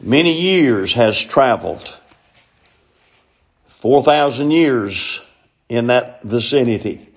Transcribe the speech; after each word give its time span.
many 0.00 0.40
years 0.40 0.92
has 0.94 1.18
traveled. 1.18 1.96
4,000 3.80 4.50
years 4.50 5.20
in 5.68 5.88
that 5.88 6.22
vicinity 6.22 7.08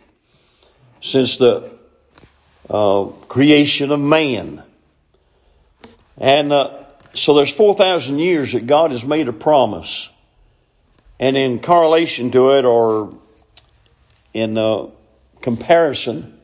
since 1.01 1.37
the 1.37 1.71
uh, 2.69 3.05
creation 3.27 3.91
of 3.91 3.99
man. 3.99 4.63
And 6.17 6.53
uh, 6.53 6.83
so 7.15 7.33
there's 7.33 7.51
4,000 7.51 8.19
years 8.19 8.53
that 8.53 8.67
God 8.67 8.91
has 8.91 9.03
made 9.03 9.27
a 9.27 9.33
promise. 9.33 10.09
And 11.19 11.35
in 11.35 11.59
correlation 11.59 12.31
to 12.31 12.51
it, 12.51 12.65
or 12.65 13.17
in 14.33 14.57
uh, 14.57 14.87
comparison, 15.41 16.39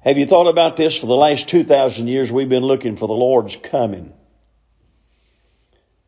have 0.00 0.16
you 0.16 0.26
thought 0.26 0.46
about 0.46 0.76
this? 0.76 0.96
For 0.96 1.06
the 1.06 1.16
last 1.16 1.48
2,000 1.48 2.06
years, 2.08 2.30
we've 2.30 2.48
been 2.48 2.62
looking 2.62 2.96
for 2.96 3.08
the 3.08 3.14
Lord's 3.14 3.56
coming. 3.56 4.12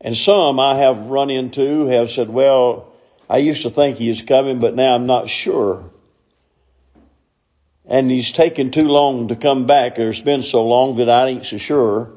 And 0.01 0.17
some 0.17 0.59
I 0.59 0.75
have 0.75 0.97
run 0.97 1.29
into 1.29 1.85
have 1.85 2.09
said, 2.09 2.29
well, 2.29 2.91
I 3.29 3.37
used 3.37 3.61
to 3.61 3.69
think 3.69 3.97
he 3.97 4.09
is 4.09 4.23
coming, 4.23 4.59
but 4.59 4.75
now 4.75 4.95
I'm 4.95 5.05
not 5.05 5.29
sure. 5.29 5.91
And 7.85 8.09
he's 8.09 8.31
taken 8.31 8.71
too 8.71 8.87
long 8.87 9.27
to 9.27 9.35
come 9.35 9.67
back, 9.67 9.99
or 9.99 10.09
it's 10.09 10.19
been 10.19 10.43
so 10.43 10.65
long 10.65 10.97
that 10.97 11.09
I 11.09 11.27
ain't 11.27 11.45
so 11.45 11.57
sure. 11.57 12.11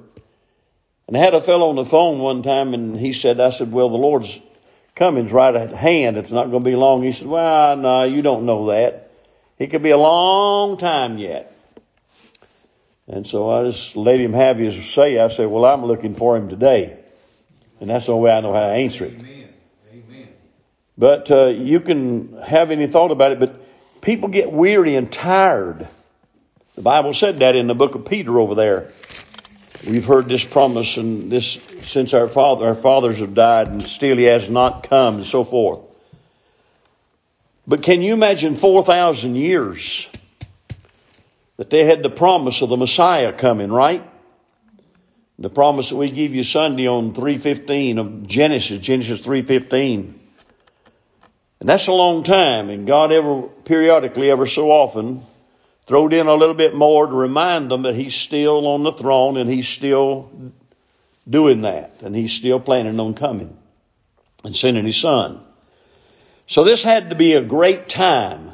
And 1.06 1.16
I 1.16 1.20
had 1.20 1.34
a 1.34 1.42
fellow 1.42 1.68
on 1.68 1.76
the 1.76 1.84
phone 1.84 2.20
one 2.20 2.42
time 2.42 2.72
and 2.72 2.98
he 2.98 3.12
said, 3.12 3.38
I 3.38 3.50
said, 3.50 3.70
well, 3.70 3.90
the 3.90 3.96
Lord's 3.96 4.40
coming's 4.94 5.32
right 5.32 5.54
at 5.54 5.70
hand. 5.70 6.16
It's 6.16 6.30
not 6.30 6.50
going 6.50 6.64
to 6.64 6.70
be 6.70 6.76
long. 6.76 7.02
He 7.02 7.12
said, 7.12 7.26
well, 7.26 7.76
no, 7.76 8.04
you 8.04 8.22
don't 8.22 8.46
know 8.46 8.68
that. 8.68 9.10
It 9.58 9.66
could 9.68 9.82
be 9.82 9.90
a 9.90 9.98
long 9.98 10.78
time 10.78 11.18
yet. 11.18 11.54
And 13.06 13.26
so 13.26 13.50
I 13.50 13.64
just 13.64 13.96
let 13.96 14.18
him 14.18 14.32
have 14.32 14.56
his 14.56 14.82
say. 14.90 15.18
I 15.18 15.28
said, 15.28 15.48
well, 15.48 15.66
I'm 15.66 15.84
looking 15.84 16.14
for 16.14 16.36
him 16.36 16.48
today. 16.48 17.03
And 17.84 17.90
that's 17.90 18.06
the 18.06 18.12
only 18.12 18.24
way 18.24 18.30
I 18.30 18.40
know 18.40 18.54
how 18.54 18.60
to 18.60 18.72
answer 18.72 19.04
it. 19.04 19.12
Amen. 19.12 19.48
Amen. 19.92 20.28
But 20.96 21.30
uh, 21.30 21.48
you 21.48 21.80
can 21.80 22.38
have 22.38 22.70
any 22.70 22.86
thought 22.86 23.10
about 23.10 23.32
it, 23.32 23.38
but 23.38 23.60
people 24.00 24.30
get 24.30 24.50
weary 24.50 24.96
and 24.96 25.12
tired. 25.12 25.86
The 26.76 26.80
Bible 26.80 27.12
said 27.12 27.40
that 27.40 27.56
in 27.56 27.66
the 27.66 27.74
book 27.74 27.94
of 27.94 28.06
Peter 28.06 28.38
over 28.38 28.54
there. 28.54 28.90
We've 29.86 30.06
heard 30.06 30.30
this 30.30 30.42
promise 30.42 30.96
and 30.96 31.30
this 31.30 31.58
since 31.82 32.14
our 32.14 32.26
father, 32.26 32.68
our 32.68 32.74
fathers 32.74 33.18
have 33.18 33.34
died 33.34 33.68
and 33.68 33.86
still 33.86 34.16
he 34.16 34.24
has 34.24 34.48
not 34.48 34.88
come 34.88 35.16
and 35.16 35.26
so 35.26 35.44
forth. 35.44 35.80
But 37.66 37.82
can 37.82 38.00
you 38.00 38.14
imagine 38.14 38.56
4,000 38.56 39.34
years 39.34 40.08
that 41.58 41.68
they 41.68 41.84
had 41.84 42.02
the 42.02 42.08
promise 42.08 42.62
of 42.62 42.70
the 42.70 42.78
Messiah 42.78 43.34
coming, 43.34 43.70
right? 43.70 44.02
The 45.38 45.50
promise 45.50 45.90
that 45.90 45.96
we 45.96 46.10
give 46.10 46.34
you 46.34 46.44
Sunday 46.44 46.86
on 46.86 47.12
315 47.12 47.98
of 47.98 48.26
Genesis, 48.26 48.78
Genesis 48.78 49.20
315. 49.24 50.20
And 51.60 51.68
that's 51.68 51.86
a 51.86 51.92
long 51.92 52.24
time 52.24 52.70
and 52.70 52.86
God 52.86 53.10
ever, 53.10 53.42
periodically, 53.42 54.30
ever 54.30 54.46
so 54.46 54.70
often, 54.70 55.22
throwed 55.86 56.12
in 56.12 56.26
a 56.26 56.34
little 56.34 56.54
bit 56.54 56.74
more 56.74 57.06
to 57.06 57.12
remind 57.12 57.70
them 57.70 57.82
that 57.82 57.94
he's 57.94 58.14
still 58.14 58.66
on 58.66 58.82
the 58.82 58.92
throne 58.92 59.36
and 59.36 59.50
he's 59.50 59.68
still 59.68 60.30
doing 61.28 61.62
that 61.62 62.02
and 62.02 62.14
he's 62.14 62.32
still 62.32 62.60
planning 62.60 63.00
on 63.00 63.14
coming 63.14 63.56
and 64.44 64.56
sending 64.56 64.86
his 64.86 64.96
son. 64.96 65.40
So 66.46 66.64
this 66.64 66.82
had 66.82 67.10
to 67.10 67.16
be 67.16 67.32
a 67.32 67.42
great 67.42 67.88
time. 67.88 68.52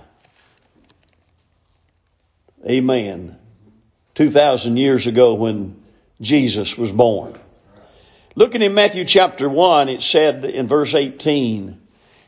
Amen. 2.68 3.36
2,000 4.14 4.76
years 4.76 5.06
ago 5.06 5.34
when 5.34 5.79
Jesus 6.20 6.76
was 6.76 6.92
born. 6.92 7.38
Looking 8.34 8.62
in 8.62 8.74
Matthew 8.74 9.04
chapter 9.04 9.48
1, 9.48 9.88
it 9.88 10.02
said 10.02 10.44
in 10.44 10.68
verse 10.68 10.94
18, 10.94 11.80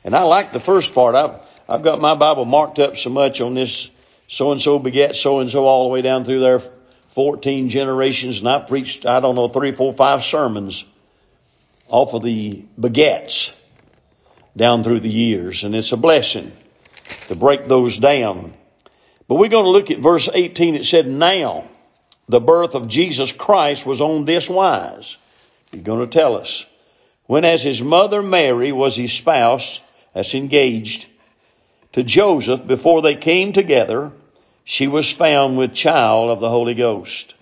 and 0.05 0.17
I 0.17 0.23
like 0.23 0.53
the 0.53 0.61
first 0.61 0.95
part. 0.95 1.15
I've, 1.15 1.41
I've 1.69 1.83
got 1.83 2.01
my 2.01 2.15
Bible 2.15 2.45
marked 2.45 2.79
up 2.79 2.97
so 2.97 3.11
much 3.11 3.41
on 3.41 3.55
this 3.55 3.89
so 4.29 4.51
and 4.51 4.61
so 4.61 4.79
begat 4.79 5.15
so 5.15 5.41
and 5.41 5.51
so 5.51 5.67
all 5.67 5.85
the 5.85 5.93
way 5.93 6.01
down 6.03 6.25
through 6.25 6.41
there 6.41 6.63
14 7.15 7.69
generations 7.69 8.39
and 8.39 8.49
I 8.49 8.61
preached, 8.61 9.05
I 9.05 9.21
don't 9.21 9.35
know, 9.35 9.49
three, 9.49 9.73
four, 9.73 9.93
five 9.93 10.23
sermons 10.23 10.87
off 11.89 12.15
of 12.15 12.23
the 12.23 12.65
begets 12.81 13.53
down 14.57 14.83
through 14.83 15.01
the 15.01 15.11
years. 15.11 15.63
And 15.63 15.75
it's 15.75 15.93
a 15.93 15.99
blessing 15.99 16.53
to 17.29 17.35
break 17.35 17.69
those 17.69 17.99
down. 17.99 18.53
But 19.29 19.35
we're 19.35 19.49
going 19.49 19.67
to 19.67 19.71
look 19.71 19.91
at 19.91 19.99
verse 19.99 20.29
18. 20.33 20.75
It 20.75 20.87
said, 20.87 21.07
now 21.07 21.69
the 22.29 22.41
birth 22.41 22.75
of 22.75 22.89
Jesus 22.89 23.33
Christ 23.33 23.85
was 23.85 24.01
on 24.01 24.25
this 24.25 24.49
wise. 24.49 25.17
He's 25.71 25.83
going 25.83 26.09
to 26.09 26.19
tell 26.19 26.37
us. 26.37 26.65
When 27.27 27.45
as 27.45 27.63
his 27.63 27.81
mother 27.81 28.23
Mary 28.23 28.73
was 28.73 28.97
his 28.97 29.13
spouse, 29.13 29.81
as 30.15 30.35
engaged 30.35 31.07
to 31.93 32.03
Joseph 32.03 32.67
before 32.67 33.03
they 33.03 33.15
came 33.15 33.53
together, 33.53 34.13
she 34.65 34.87
was 34.87 35.11
found 35.11 35.57
with 35.57 35.75
child 35.75 36.31
of 36.31 36.41
the 36.41 36.49
Holy 36.49 36.75
Ghost. 36.75 37.35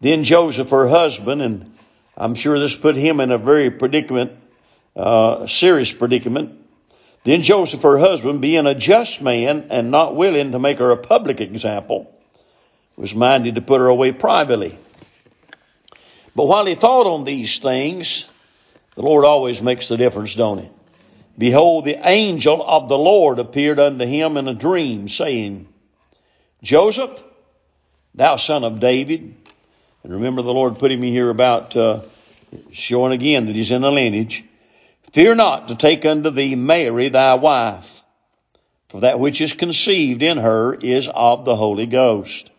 Then 0.00 0.24
Joseph, 0.24 0.70
her 0.70 0.88
husband, 0.88 1.42
and 1.42 1.76
I'm 2.16 2.34
sure 2.34 2.58
this 2.58 2.74
put 2.74 2.96
him 2.96 3.20
in 3.20 3.30
a 3.30 3.38
very 3.38 3.70
predicament, 3.70 4.32
uh, 4.96 5.46
serious 5.46 5.92
predicament. 5.92 6.58
Then 7.24 7.42
Joseph, 7.42 7.82
her 7.82 7.98
husband, 7.98 8.40
being 8.40 8.66
a 8.66 8.74
just 8.74 9.22
man 9.22 9.68
and 9.70 9.90
not 9.90 10.16
willing 10.16 10.52
to 10.52 10.58
make 10.58 10.78
her 10.78 10.90
a 10.90 10.96
public 10.96 11.40
example, 11.40 12.12
was 13.02 13.16
minded 13.16 13.56
to 13.56 13.60
put 13.60 13.80
her 13.80 13.88
away 13.88 14.12
privately. 14.12 14.78
But 16.36 16.44
while 16.44 16.64
he 16.66 16.76
thought 16.76 17.08
on 17.08 17.24
these 17.24 17.58
things, 17.58 18.26
the 18.94 19.02
Lord 19.02 19.24
always 19.24 19.60
makes 19.60 19.88
the 19.88 19.96
difference, 19.96 20.36
don't 20.36 20.58
he? 20.58 20.70
Behold, 21.36 21.84
the 21.84 21.98
angel 22.08 22.62
of 22.64 22.88
the 22.88 22.96
Lord 22.96 23.40
appeared 23.40 23.80
unto 23.80 24.06
him 24.06 24.36
in 24.36 24.46
a 24.46 24.54
dream, 24.54 25.08
saying, 25.08 25.66
Joseph, 26.62 27.10
thou 28.14 28.36
son 28.36 28.62
of 28.62 28.78
David. 28.78 29.34
And 30.04 30.12
remember, 30.12 30.42
the 30.42 30.54
Lord 30.54 30.78
putting 30.78 31.00
me 31.00 31.10
here 31.10 31.28
about 31.28 31.76
uh, 31.76 32.02
showing 32.70 33.10
again 33.10 33.46
that 33.46 33.56
he's 33.56 33.72
in 33.72 33.82
a 33.82 33.90
lineage. 33.90 34.44
Fear 35.10 35.34
not 35.34 35.68
to 35.68 35.74
take 35.74 36.04
unto 36.04 36.30
thee 36.30 36.54
Mary 36.54 37.08
thy 37.08 37.34
wife, 37.34 38.04
for 38.90 39.00
that 39.00 39.18
which 39.18 39.40
is 39.40 39.54
conceived 39.54 40.22
in 40.22 40.38
her 40.38 40.72
is 40.72 41.08
of 41.12 41.44
the 41.44 41.56
Holy 41.56 41.86
Ghost. 41.86 42.51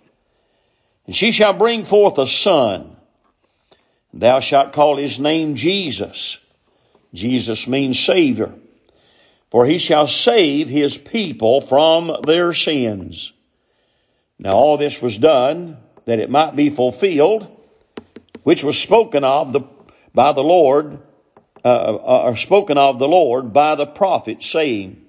And 1.05 1.15
she 1.15 1.31
shall 1.31 1.53
bring 1.53 1.85
forth 1.85 2.17
a 2.17 2.27
son. 2.27 2.95
Thou 4.13 4.39
shalt 4.39 4.73
call 4.73 4.97
his 4.97 5.19
name 5.19 5.55
Jesus. 5.55 6.37
Jesus 7.13 7.67
means 7.67 7.99
Savior. 7.99 8.53
For 9.51 9.65
he 9.65 9.77
shall 9.77 10.07
save 10.07 10.69
his 10.69 10.97
people 10.97 11.61
from 11.61 12.21
their 12.25 12.53
sins. 12.53 13.33
Now 14.39 14.53
all 14.53 14.77
this 14.77 15.01
was 15.01 15.17
done 15.17 15.77
that 16.05 16.19
it 16.19 16.29
might 16.29 16.55
be 16.55 16.69
fulfilled, 16.69 17.47
which 18.43 18.63
was 18.63 18.79
spoken 18.79 19.23
of 19.23 19.53
the, 19.53 19.61
by 20.13 20.31
the 20.31 20.43
Lord, 20.43 20.99
uh, 21.63 21.67
uh, 21.67 22.23
or 22.25 22.35
spoken 22.35 22.77
of 22.77 22.99
the 22.99 23.07
Lord 23.07 23.53
by 23.53 23.75
the 23.75 23.85
prophet, 23.85 24.43
saying, 24.43 25.05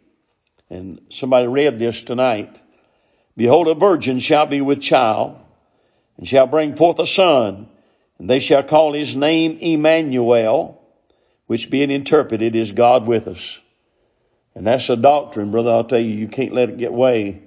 and 0.71 1.00
somebody 1.11 1.47
read 1.47 1.78
this 1.78 2.05
tonight, 2.05 2.61
Behold, 3.37 3.69
a 3.69 3.75
virgin 3.75 4.21
shall 4.21 4.47
be 4.47 4.61
with 4.61 4.81
child, 4.81 5.37
and 6.16 6.28
shall 6.28 6.47
bring 6.47 6.76
forth 6.76 6.98
a 6.98 7.06
son, 7.06 7.69
and 8.19 8.30
they 8.30 8.41
shall 8.41 8.62
call 8.62 8.92
his 8.92 9.16
name 9.16 9.58
Emmanuel, 9.60 10.80
which 11.47 11.70
being 11.70 11.91
interpreted 11.91 12.54
is 12.54 12.72
God 12.72 13.06
with 13.06 13.28
us. 13.28 13.58
And 14.54 14.66
that's 14.66 14.88
a 14.88 14.97
doctrine, 14.97 15.50
brother. 15.50 15.72
I'll 15.72 15.84
tell 15.84 15.98
you, 15.98 16.14
you 16.14 16.28
can't 16.28 16.52
let 16.52 16.70
it 16.70 16.78
get 16.78 16.91
away 16.91 17.42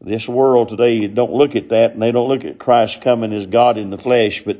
this 0.00 0.28
world 0.28 0.68
today 0.68 1.06
don't 1.08 1.32
look 1.32 1.56
at 1.56 1.70
that 1.70 1.92
and 1.92 2.02
they 2.02 2.12
don't 2.12 2.28
look 2.28 2.44
at 2.44 2.58
Christ 2.58 3.00
coming 3.00 3.32
as 3.32 3.46
God 3.46 3.78
in 3.78 3.90
the 3.90 3.98
flesh, 3.98 4.44
but 4.44 4.58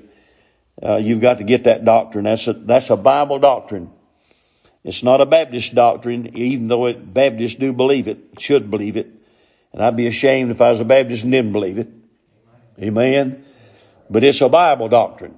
uh, 0.82 0.96
you've 0.96 1.20
got 1.20 1.38
to 1.38 1.44
get 1.44 1.64
that 1.64 1.84
doctrine. 1.84 2.24
That's 2.24 2.46
a, 2.46 2.52
that's 2.52 2.90
a 2.90 2.96
Bible 2.96 3.38
doctrine. 3.38 3.90
It's 4.84 5.02
not 5.02 5.20
a 5.20 5.26
Baptist 5.26 5.74
doctrine, 5.74 6.36
even 6.36 6.68
though 6.68 6.86
it, 6.86 7.12
Baptists 7.12 7.56
do 7.56 7.72
believe 7.72 8.08
it, 8.08 8.18
should 8.38 8.70
believe 8.70 8.96
it. 8.96 9.08
And 9.72 9.82
I'd 9.82 9.96
be 9.96 10.06
ashamed 10.06 10.50
if 10.50 10.60
I 10.60 10.70
was 10.72 10.80
a 10.80 10.84
Baptist 10.84 11.24
and 11.24 11.32
didn't 11.32 11.52
believe 11.52 11.78
it. 11.78 11.88
Amen. 12.80 13.44
But 14.10 14.24
it's 14.24 14.40
a 14.40 14.48
Bible 14.48 14.88
doctrine. 14.88 15.36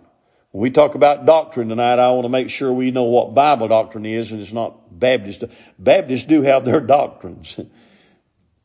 When 0.53 0.63
we 0.63 0.71
talk 0.71 0.95
about 0.95 1.27
doctrine 1.27 1.69
tonight, 1.69 1.99
I 1.99 2.11
want 2.11 2.25
to 2.25 2.29
make 2.29 2.51
sure 2.51 2.73
we 2.73 2.91
know 2.91 3.05
what 3.05 3.35
Bible 3.35 3.69
doctrine 3.69 4.05
is 4.05 4.31
and 4.31 4.41
it's 4.41 4.53
not 4.53 4.99
Baptist. 4.99 5.45
Baptists 5.79 6.25
do 6.25 6.43
have 6.43 6.65
their 6.65 6.81
doctrines. 6.99 7.59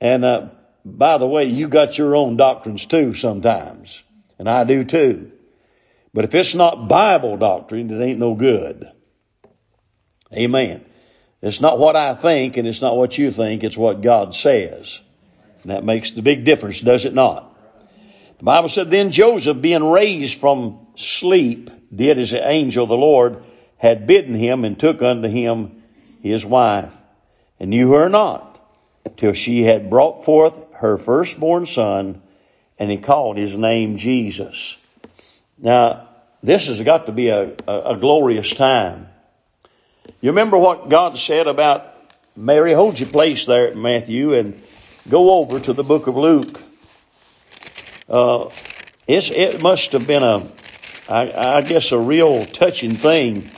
And, 0.02 0.26
uh, 0.26 0.50
by 0.84 1.18
the 1.18 1.28
way, 1.28 1.46
you 1.46 1.68
got 1.68 1.98
your 1.98 2.16
own 2.16 2.38
doctrines 2.38 2.86
too 2.86 3.14
sometimes. 3.14 4.04
And 4.38 4.50
I 4.50 4.64
do 4.64 4.84
too. 4.84 5.32
But 6.14 6.26
if 6.26 6.36
it's 6.36 6.56
not 6.56 6.88
Bible 6.88 7.38
doctrine, 7.38 7.90
it 7.90 8.04
ain't 8.04 8.20
no 8.20 8.36
good. 8.36 8.90
Amen. 10.34 10.86
It's 11.42 11.62
not 11.62 11.78
what 11.78 11.96
I 11.96 12.16
think 12.16 12.58
and 12.58 12.68
it's 12.68 12.82
not 12.82 12.98
what 12.98 13.18
you 13.18 13.32
think, 13.32 13.64
it's 13.64 13.78
what 13.78 14.02
God 14.02 14.36
says. 14.36 15.00
And 15.64 15.72
that 15.72 15.84
makes 15.84 16.12
the 16.12 16.22
big 16.22 16.44
difference, 16.44 16.82
does 16.82 17.06
it 17.06 17.14
not? 17.14 17.55
The 18.38 18.44
Bible 18.44 18.70
said, 18.70 18.90
then 18.90 19.12
Joseph 19.12 19.62
being 19.62 19.84
raised 19.84 20.40
from 20.40 20.80
sleep 20.96 21.70
did 21.94 22.18
as 22.18 22.32
the 22.32 22.48
angel 22.48 22.84
of 22.84 22.90
the 22.90 22.98
Lord 22.98 23.44
had 23.78 24.08
bidden 24.08 24.34
him 24.34 24.66
and 24.66 24.78
took 24.78 25.02
unto 25.02 25.28
him 25.28 25.84
his 26.22 26.46
wife 26.46 26.92
and 27.60 27.70
knew 27.70 27.94
her 27.94 28.10
not 28.10 28.60
till 29.18 29.34
she 29.34 29.64
had 29.64 29.90
brought 29.90 30.26
forth 30.26 30.66
her 30.74 30.98
firstborn 30.98 31.66
son 31.66 32.22
and 32.78 32.92
he 32.92 32.98
called 32.98 33.38
his 33.38 33.58
name 33.58 33.98
Jesus. 33.98 34.78
Now, 35.58 36.10
this 36.44 36.68
has 36.68 36.82
got 36.82 37.06
to 37.06 37.12
be 37.12 37.30
a, 37.30 37.54
a, 37.68 37.82
a 37.94 37.98
glorious 37.98 38.54
time. 38.54 39.08
You 40.22 40.32
remember 40.32 40.58
what 40.58 40.90
God 40.90 41.18
said 41.18 41.48
about 41.48 41.94
Mary? 42.36 42.74
Hold 42.74 43.00
your 43.00 43.10
place 43.10 43.46
there 43.46 43.74
Matthew 43.76 44.34
and 44.34 44.62
go 45.08 45.40
over 45.40 45.60
to 45.60 45.74
the 45.74 45.84
book 45.84 46.08
of 46.08 46.18
Luke. 46.18 46.62
Uh, 48.08 48.52
it 49.08 49.60
must 49.60 49.94
have 49.94 50.06
been 50.06 50.24
a, 50.24 50.52
I, 51.08 51.32
I 51.32 51.62
guess, 51.62 51.92
a 51.92 52.00
real 52.00 52.46
touching 52.46 52.98
thing. 52.98 53.52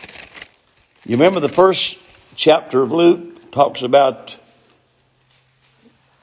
You 1.06 1.18
remember 1.18 1.40
the 1.40 1.50
first 1.50 1.98
chapter 2.36 2.82
of 2.82 2.92
Luke 2.92 3.52
talks 3.52 3.82
about 3.82 4.38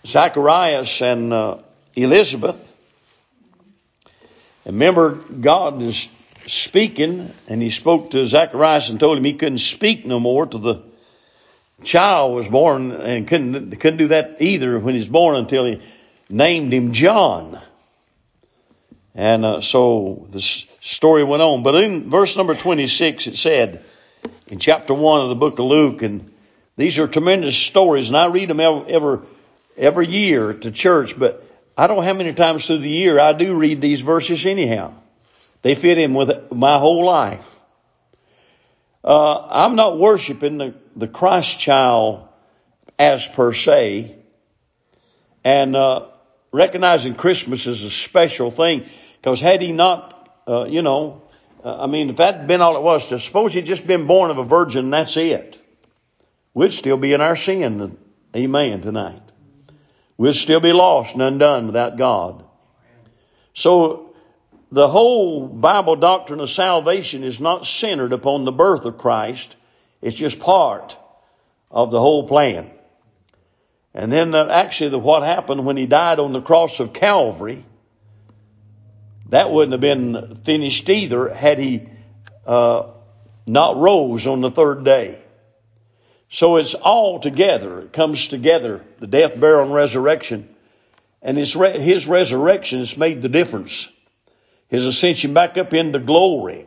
Zacharias 0.07 1.03
and 1.03 1.33
uh, 1.33 1.59
Elizabeth. 1.95 2.57
And 4.65 4.75
remember, 4.75 5.11
God 5.11 5.83
is 5.83 6.09
speaking, 6.47 7.31
and 7.49 7.63
He 7.63 7.71
spoke 7.71 8.13
to 8.13 8.27
Zacharias 8.27 8.89
and 8.89 8.99
told 9.01 9.19
him 9.19 9.25
he 9.25 9.35
couldn't 9.35 9.59
speak 9.59 10.07
no 10.07 10.21
more 10.21 10.47
till 10.47 10.61
the 10.61 10.83
child 11.83 12.35
was 12.35 12.49
born, 12.49 12.93
and 12.93 13.29
couldn't 13.29 13.77
couldn't 13.77 13.99
do 13.99 14.09
that 14.09 14.37
either 14.41 14.79
when 14.79 14.95
he 14.95 14.99
was 15.01 15.09
born 15.09 15.37
until 15.37 15.67
He 15.67 15.83
named 16.31 16.73
him 16.73 16.93
John. 16.93 17.61
And 19.15 19.45
uh, 19.45 19.61
so 19.61 20.27
the 20.31 20.41
story 20.81 21.25
went 21.25 21.43
on. 21.43 21.63
But 21.63 21.77
in 21.77 22.11
verse 22.11 22.37
number 22.37 22.55
26, 22.55 23.29
it 23.29 23.37
said 23.37 23.85
in 24.49 24.59
chapter 24.59 24.93
1 24.93 25.21
of 25.21 25.29
the 25.29 25.35
book 25.37 25.59
of 25.59 25.67
Luke, 25.67 26.03
and 26.03 26.33
these 26.77 26.99
are 26.99 27.07
tremendous 27.07 27.57
stories, 27.57 28.09
and 28.09 28.17
I 28.17 28.27
read 28.27 28.49
them 28.49 28.61
ever, 28.61 28.85
ever 28.89 29.23
every 29.77 30.09
year 30.09 30.53
to 30.53 30.71
church, 30.71 31.19
but 31.19 31.45
I 31.77 31.87
don't 31.87 31.97
know 31.97 32.03
how 32.03 32.15
many 32.15 32.33
times 32.33 32.67
through 32.67 32.79
the 32.79 32.89
year 32.89 33.19
I 33.19 33.33
do 33.33 33.57
read 33.57 33.81
these 33.81 34.01
verses 34.01 34.45
anyhow. 34.47 34.93
They 35.63 35.75
fit 35.75 35.99
in 35.99 36.15
with 36.15 36.53
my 36.53 36.79
whole 36.79 37.05
life. 37.05 37.49
Uh, 39.03 39.47
I'm 39.51 39.77
not 39.77 39.99
worshiping 39.99 40.59
the, 40.59 40.75
the 40.97 41.09
Christ 41.09 41.59
child 41.59 42.27
as 42.99 43.27
per 43.27 43.53
se, 43.53 44.17
and 45.43 45.77
uh, 45.77 46.07
recognizing 46.53 47.15
Christmas 47.15 47.67
is 47.67 47.83
a 47.83 47.91
special 47.91 48.51
thing. 48.51 48.87
Because 49.25 49.41
had 49.41 49.63
he 49.63 49.73
not, 49.73 50.29
uh, 50.47 50.67
you 50.67 50.83
know, 50.83 51.23
uh, 51.65 51.85
I 51.85 51.87
mean, 51.87 52.11
if 52.11 52.17
that 52.17 52.41
had 52.41 52.47
been 52.47 52.61
all 52.61 52.77
it 52.77 52.83
was, 52.83 53.09
to 53.09 53.19
suppose 53.19 53.55
he'd 53.55 53.65
just 53.65 53.87
been 53.87 54.07
born 54.07 54.31
of 54.31 54.37
a 54.37 54.45
virgin, 54.45 54.91
that's 54.91 55.17
it, 55.17 55.59
we'd 56.53 56.75
still 56.75 56.99
be 56.99 57.15
in 57.15 57.23
our 57.23 57.35
sin. 57.35 57.97
Amen. 58.37 58.83
Tonight. 58.83 59.23
We'd 60.19 60.35
still 60.35 60.61
be 60.61 60.75
lost 60.75 61.15
and 61.15 61.23
undone 61.23 61.69
without 61.69 61.97
God. 61.97 62.45
So 63.55 64.15
the 64.71 64.89
whole 64.89 65.49
Bible 65.49 65.97
doctrine 65.97 66.41
of 66.41 66.51
salvation 66.51 67.25
is 67.25 67.41
not 67.41 67.65
centered 67.65 68.13
upon 68.13 68.45
the 68.45 68.53
birth 68.53 68.85
of 68.85 68.99
Christ. 68.99 69.57
It's 70.03 70.17
just 70.17 70.39
part 70.39 70.99
of 71.71 71.91
the 71.91 71.99
whole 71.99 72.29
plan. 72.29 72.71
And 73.95 74.13
then 74.13 74.35
uh, 74.35 74.49
actually 74.51 74.91
the, 74.91 74.99
what 74.99 75.23
happened 75.23 75.65
when 75.65 75.79
he 75.79 75.87
died 75.87 76.19
on 76.19 76.35
the 76.35 76.43
cross 76.43 76.79
of 76.79 76.93
Calvary, 76.93 77.65
that 79.31 79.51
wouldn't 79.51 79.73
have 79.73 79.81
been 79.81 80.37
finished 80.37 80.89
either 80.89 81.33
had 81.33 81.59
he 81.59 81.89
uh, 82.47 82.91
not 83.47 83.77
rose 83.77 84.27
on 84.27 84.41
the 84.41 84.51
third 84.51 84.85
day. 84.85 85.19
So 86.29 86.57
it's 86.57 86.75
all 86.75 87.21
together. 87.21 87.81
It 87.81 87.93
comes 87.93 88.29
together. 88.29 88.85
The 88.99 89.07
death, 89.07 89.39
burial, 89.39 89.63
and 89.63 89.75
resurrection. 89.75 90.49
And 91.23 91.39
his, 91.39 91.55
re- 91.57 91.79
his 91.79 92.07
resurrection 92.07 92.81
has 92.81 92.97
made 92.97 93.23
the 93.23 93.29
difference. 93.29 93.89
His 94.69 94.85
ascension 94.85 95.33
back 95.33 95.57
up 95.57 95.73
into 95.73 95.99
glory. 95.99 96.67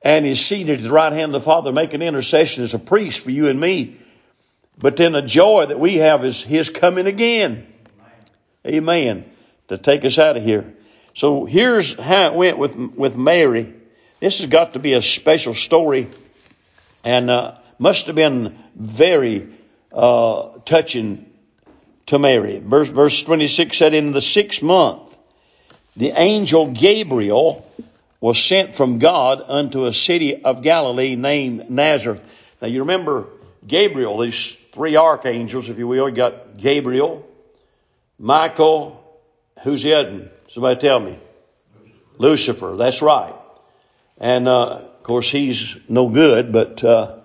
And 0.00 0.24
he's 0.24 0.44
seated 0.44 0.78
at 0.78 0.84
the 0.84 0.90
right 0.90 1.12
hand 1.12 1.34
of 1.34 1.42
the 1.42 1.44
Father 1.44 1.72
making 1.72 2.02
intercession 2.02 2.62
as 2.62 2.74
a 2.74 2.78
priest 2.78 3.20
for 3.20 3.30
you 3.30 3.48
and 3.48 3.58
me. 3.58 3.96
But 4.78 4.96
then 4.96 5.12
the 5.12 5.22
joy 5.22 5.66
that 5.66 5.80
we 5.80 5.96
have 5.96 6.24
is 6.24 6.42
his 6.42 6.68
coming 6.68 7.06
again. 7.06 7.66
Amen. 8.66 8.76
Amen. 8.76 9.30
To 9.68 9.78
take 9.78 10.04
us 10.04 10.18
out 10.18 10.36
of 10.36 10.42
here. 10.42 10.74
So 11.14 11.44
here's 11.44 11.98
how 11.98 12.26
it 12.26 12.34
went 12.34 12.58
with, 12.58 12.76
with 12.76 13.16
Mary. 13.16 13.72
This 14.20 14.38
has 14.38 14.48
got 14.48 14.74
to 14.74 14.78
be 14.78 14.94
a 14.94 15.02
special 15.02 15.54
story. 15.54 16.08
And, 17.04 17.30
uh, 17.30 17.56
must 17.78 18.06
have 18.06 18.16
been 18.16 18.58
very 18.74 19.48
uh, 19.92 20.58
touching 20.64 21.30
to 22.06 22.18
Mary. 22.18 22.58
Verse, 22.58 22.88
verse 22.88 23.22
26 23.22 23.76
said, 23.76 23.94
In 23.94 24.12
the 24.12 24.20
sixth 24.20 24.62
month, 24.62 25.16
the 25.96 26.12
angel 26.16 26.72
Gabriel 26.72 27.66
was 28.20 28.42
sent 28.42 28.74
from 28.74 28.98
God 28.98 29.42
unto 29.46 29.86
a 29.86 29.94
city 29.94 30.42
of 30.44 30.62
Galilee 30.62 31.16
named 31.16 31.70
Nazareth. 31.70 32.22
Now 32.60 32.68
you 32.68 32.80
remember 32.80 33.26
Gabriel, 33.66 34.18
these 34.18 34.56
three 34.72 34.96
archangels, 34.96 35.68
if 35.68 35.78
you 35.78 35.86
will. 35.86 36.08
You 36.08 36.14
got 36.14 36.56
Gabriel, 36.56 37.26
Michael, 38.18 39.00
who's 39.62 39.82
the 39.82 39.94
other? 39.94 40.30
Somebody 40.54 40.80
tell 40.80 41.00
me. 41.00 41.18
Lucifer, 42.16 42.76
that's 42.78 43.02
right. 43.02 43.34
And 44.18 44.46
uh, 44.46 44.82
of 44.84 45.02
course 45.02 45.28
he's 45.28 45.76
no 45.88 46.08
good, 46.08 46.52
but 46.52 46.84
uh, 46.84 47.16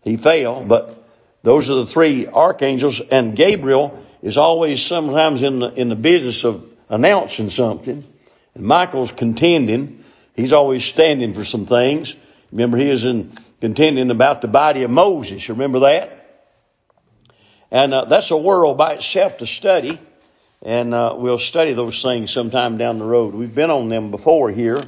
he 0.00 0.16
failed, 0.16 0.68
but 0.68 1.06
those 1.42 1.68
are 1.68 1.74
the 1.74 1.86
three 1.86 2.26
archangels, 2.26 2.98
and 3.10 3.36
Gabriel 3.36 4.02
is 4.22 4.38
always 4.38 4.80
sometimes 4.80 5.42
in 5.42 5.58
the, 5.58 5.68
in 5.74 5.90
the 5.90 5.96
business 5.96 6.44
of 6.44 6.64
announcing 6.88 7.50
something, 7.50 8.10
and 8.54 8.64
Michael's 8.64 9.12
contending. 9.12 10.02
He's 10.34 10.54
always 10.54 10.82
standing 10.82 11.34
for 11.34 11.44
some 11.44 11.66
things. 11.66 12.16
Remember, 12.52 12.78
he 12.78 12.88
is 12.88 13.04
in 13.04 13.36
contending 13.60 14.10
about 14.10 14.40
the 14.40 14.48
body 14.48 14.84
of 14.84 14.90
Moses. 14.90 15.46
Remember 15.50 15.80
that? 15.80 16.46
And 17.70 17.92
uh, 17.92 18.06
that's 18.06 18.30
a 18.30 18.36
world 18.38 18.78
by 18.78 18.94
itself 18.94 19.36
to 19.38 19.46
study, 19.46 20.00
and 20.62 20.94
uh, 20.94 21.14
we'll 21.16 21.38
study 21.38 21.72
those 21.72 22.00
things 22.02 22.30
sometime 22.30 22.78
down 22.78 22.98
the 22.98 23.04
road. 23.04 23.34
We've 23.34 23.54
been 23.54 23.70
on 23.70 23.88
them 23.88 24.10
before 24.10 24.50
here, 24.50 24.80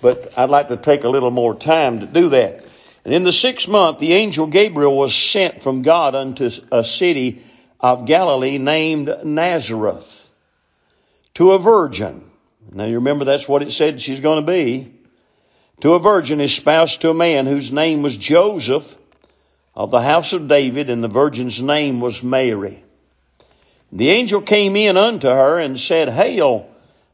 but 0.00 0.38
I'd 0.38 0.50
like 0.50 0.68
to 0.68 0.76
take 0.76 1.04
a 1.04 1.08
little 1.08 1.30
more 1.30 1.54
time 1.54 2.00
to 2.00 2.06
do 2.06 2.28
that. 2.30 2.64
And 3.04 3.14
in 3.14 3.24
the 3.24 3.32
sixth 3.32 3.66
month, 3.66 3.98
the 3.98 4.12
angel 4.12 4.46
Gabriel 4.46 4.96
was 4.96 5.14
sent 5.14 5.62
from 5.62 5.82
God 5.82 6.14
unto 6.14 6.50
a 6.70 6.84
city 6.84 7.42
of 7.80 8.04
Galilee 8.04 8.58
named 8.58 9.14
Nazareth 9.24 10.28
to 11.34 11.52
a 11.52 11.58
virgin. 11.58 12.30
Now 12.72 12.84
you 12.84 12.96
remember 12.96 13.24
that's 13.24 13.48
what 13.48 13.62
it 13.62 13.72
said 13.72 14.00
she's 14.00 14.20
going 14.20 14.44
to 14.44 14.46
be. 14.46 14.94
To 15.80 15.94
a 15.94 15.98
virgin 15.98 16.42
espoused 16.42 17.00
to 17.00 17.10
a 17.10 17.14
man 17.14 17.46
whose 17.46 17.72
name 17.72 18.02
was 18.02 18.14
Joseph 18.14 18.94
of 19.74 19.90
the 19.90 20.02
house 20.02 20.34
of 20.34 20.46
David, 20.46 20.90
and 20.90 21.02
the 21.02 21.08
virgin's 21.08 21.62
name 21.62 22.00
was 22.00 22.22
Mary. 22.22 22.84
The 23.92 24.10
angel 24.10 24.40
came 24.40 24.76
in 24.76 24.96
unto 24.96 25.28
her 25.28 25.58
and 25.58 25.78
said, 25.78 26.08
Hail, 26.08 26.68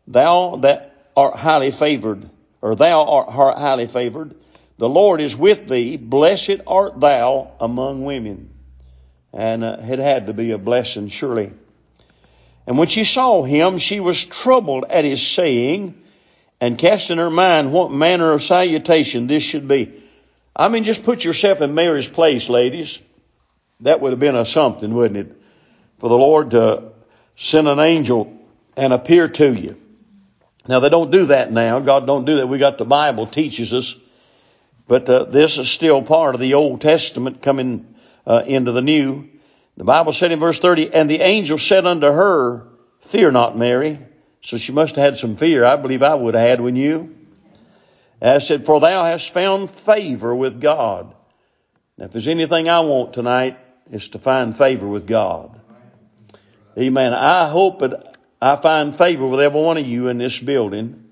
thou 0.06 0.56
that 0.56 1.10
art 1.16 1.36
highly 1.36 1.70
favored, 1.70 2.28
or 2.60 2.76
thou 2.76 3.04
art 3.04 3.58
highly 3.58 3.86
favored. 3.86 4.34
The 4.78 4.88
Lord 4.88 5.20
is 5.20 5.34
with 5.34 5.68
thee. 5.68 5.96
Blessed 5.96 6.60
art 6.66 7.00
thou 7.00 7.52
among 7.60 8.04
women. 8.04 8.50
And 9.32 9.64
uh, 9.64 9.78
it 9.80 9.98
had 9.98 10.26
to 10.26 10.34
be 10.34 10.50
a 10.50 10.58
blessing, 10.58 11.08
surely. 11.08 11.52
And 12.66 12.76
when 12.76 12.88
she 12.88 13.04
saw 13.04 13.42
him, 13.42 13.78
she 13.78 14.00
was 14.00 14.22
troubled 14.24 14.84
at 14.90 15.04
his 15.04 15.26
saying, 15.26 15.94
and 16.60 16.78
cast 16.78 17.10
in 17.10 17.18
her 17.18 17.30
mind 17.30 17.72
what 17.72 17.90
manner 17.90 18.32
of 18.32 18.42
salutation 18.42 19.26
this 19.26 19.42
should 19.42 19.68
be. 19.68 20.02
I 20.54 20.68
mean, 20.68 20.84
just 20.84 21.04
put 21.04 21.24
yourself 21.24 21.60
in 21.60 21.74
Mary's 21.74 22.08
place, 22.08 22.48
ladies. 22.48 22.98
That 23.80 24.00
would 24.00 24.12
have 24.12 24.20
been 24.20 24.36
a 24.36 24.44
something, 24.44 24.92
wouldn't 24.92 25.28
it? 25.28 25.36
For 25.98 26.08
the 26.08 26.16
Lord 26.16 26.50
to 26.52 26.92
send 27.36 27.68
an 27.68 27.78
angel 27.78 28.32
and 28.76 28.92
appear 28.92 29.28
to 29.28 29.52
you. 29.52 29.76
Now 30.68 30.80
they 30.80 30.88
don't 30.88 31.10
do 31.10 31.26
that 31.26 31.52
now. 31.52 31.80
God 31.80 32.06
don't 32.06 32.24
do 32.24 32.36
that. 32.36 32.48
We 32.48 32.58
got 32.58 32.78
the 32.78 32.84
Bible 32.84 33.26
teaches 33.26 33.72
us 33.72 33.96
but 34.88 35.08
uh, 35.08 35.24
this 35.24 35.58
is 35.58 35.68
still 35.68 36.02
part 36.02 36.34
of 36.34 36.40
the 36.40 36.54
Old 36.54 36.80
Testament 36.80 37.42
coming 37.42 37.94
uh, 38.26 38.44
into 38.46 38.72
the 38.72 38.82
New. 38.82 39.28
The 39.76 39.84
Bible 39.84 40.12
said 40.12 40.32
in 40.32 40.38
verse 40.38 40.58
30, 40.58 40.94
and 40.94 41.10
the 41.10 41.20
angel 41.20 41.58
said 41.58 41.86
unto 41.86 42.06
her, 42.06 42.68
Fear 43.00 43.32
not, 43.32 43.58
Mary. 43.58 43.98
So 44.42 44.58
she 44.58 44.72
must 44.72 44.96
have 44.96 45.04
had 45.04 45.16
some 45.16 45.36
fear. 45.36 45.64
I 45.64 45.76
believe 45.76 46.02
I 46.02 46.14
would 46.14 46.34
have 46.34 46.48
had 46.48 46.60
when 46.60 46.76
you. 46.76 47.16
I 48.22 48.38
said, 48.38 48.64
For 48.64 48.80
thou 48.80 49.04
hast 49.04 49.34
found 49.34 49.70
favor 49.70 50.34
with 50.34 50.60
God. 50.60 51.14
Now, 51.98 52.06
if 52.06 52.12
there's 52.12 52.28
anything 52.28 52.68
I 52.68 52.80
want 52.80 53.12
tonight, 53.12 53.58
it's 53.90 54.08
to 54.08 54.18
find 54.18 54.56
favor 54.56 54.86
with 54.86 55.06
God. 55.06 55.55
Amen. 56.78 57.14
I 57.14 57.48
hope 57.48 57.80
that 57.80 58.16
I 58.40 58.56
find 58.56 58.94
favor 58.94 59.26
with 59.26 59.40
every 59.40 59.60
one 59.60 59.78
of 59.78 59.86
you 59.86 60.08
in 60.08 60.18
this 60.18 60.38
building. 60.38 61.04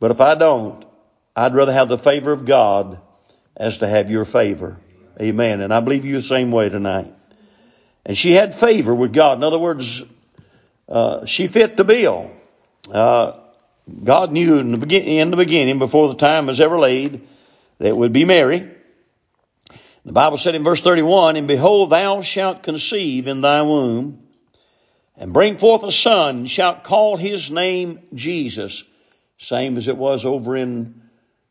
But 0.00 0.10
if 0.10 0.20
I 0.20 0.34
don't, 0.34 0.84
I'd 1.36 1.54
rather 1.54 1.72
have 1.72 1.88
the 1.88 1.98
favor 1.98 2.32
of 2.32 2.44
God 2.44 3.00
as 3.56 3.78
to 3.78 3.86
have 3.88 4.10
your 4.10 4.24
favor. 4.24 4.76
Amen. 5.20 5.60
And 5.60 5.72
I 5.72 5.80
believe 5.80 6.04
you 6.04 6.14
the 6.16 6.22
same 6.22 6.50
way 6.50 6.68
tonight. 6.68 7.12
And 8.04 8.16
she 8.16 8.32
had 8.32 8.54
favor 8.54 8.94
with 8.94 9.12
God. 9.12 9.38
In 9.38 9.44
other 9.44 9.58
words, 9.58 10.02
uh, 10.88 11.26
she 11.26 11.46
fit 11.46 11.76
the 11.76 11.84
bill. 11.84 12.30
Uh, 12.90 13.38
God 14.04 14.32
knew 14.32 14.58
in 14.58 14.72
the, 14.72 14.78
begin- 14.78 15.04
in 15.04 15.30
the 15.30 15.36
beginning, 15.36 15.78
before 15.78 16.08
the 16.08 16.14
time 16.14 16.46
was 16.46 16.60
ever 16.60 16.78
laid, 16.78 17.26
that 17.78 17.88
it 17.88 17.96
would 17.96 18.12
be 18.12 18.24
Mary. 18.24 18.68
The 20.04 20.12
Bible 20.12 20.38
said 20.38 20.54
in 20.54 20.64
verse 20.64 20.80
31, 20.80 21.36
And 21.36 21.48
behold, 21.48 21.90
thou 21.90 22.22
shalt 22.22 22.62
conceive 22.62 23.26
in 23.26 23.40
thy 23.40 23.62
womb, 23.62 24.22
and 25.18 25.32
bring 25.32 25.58
forth 25.58 25.82
a 25.82 25.92
son, 25.92 26.38
and 26.38 26.50
shalt 26.50 26.84
call 26.84 27.16
his 27.16 27.50
name 27.50 28.00
Jesus. 28.14 28.84
Same 29.36 29.76
as 29.76 29.88
it 29.88 29.96
was 29.96 30.24
over 30.24 30.56
in 30.56 31.02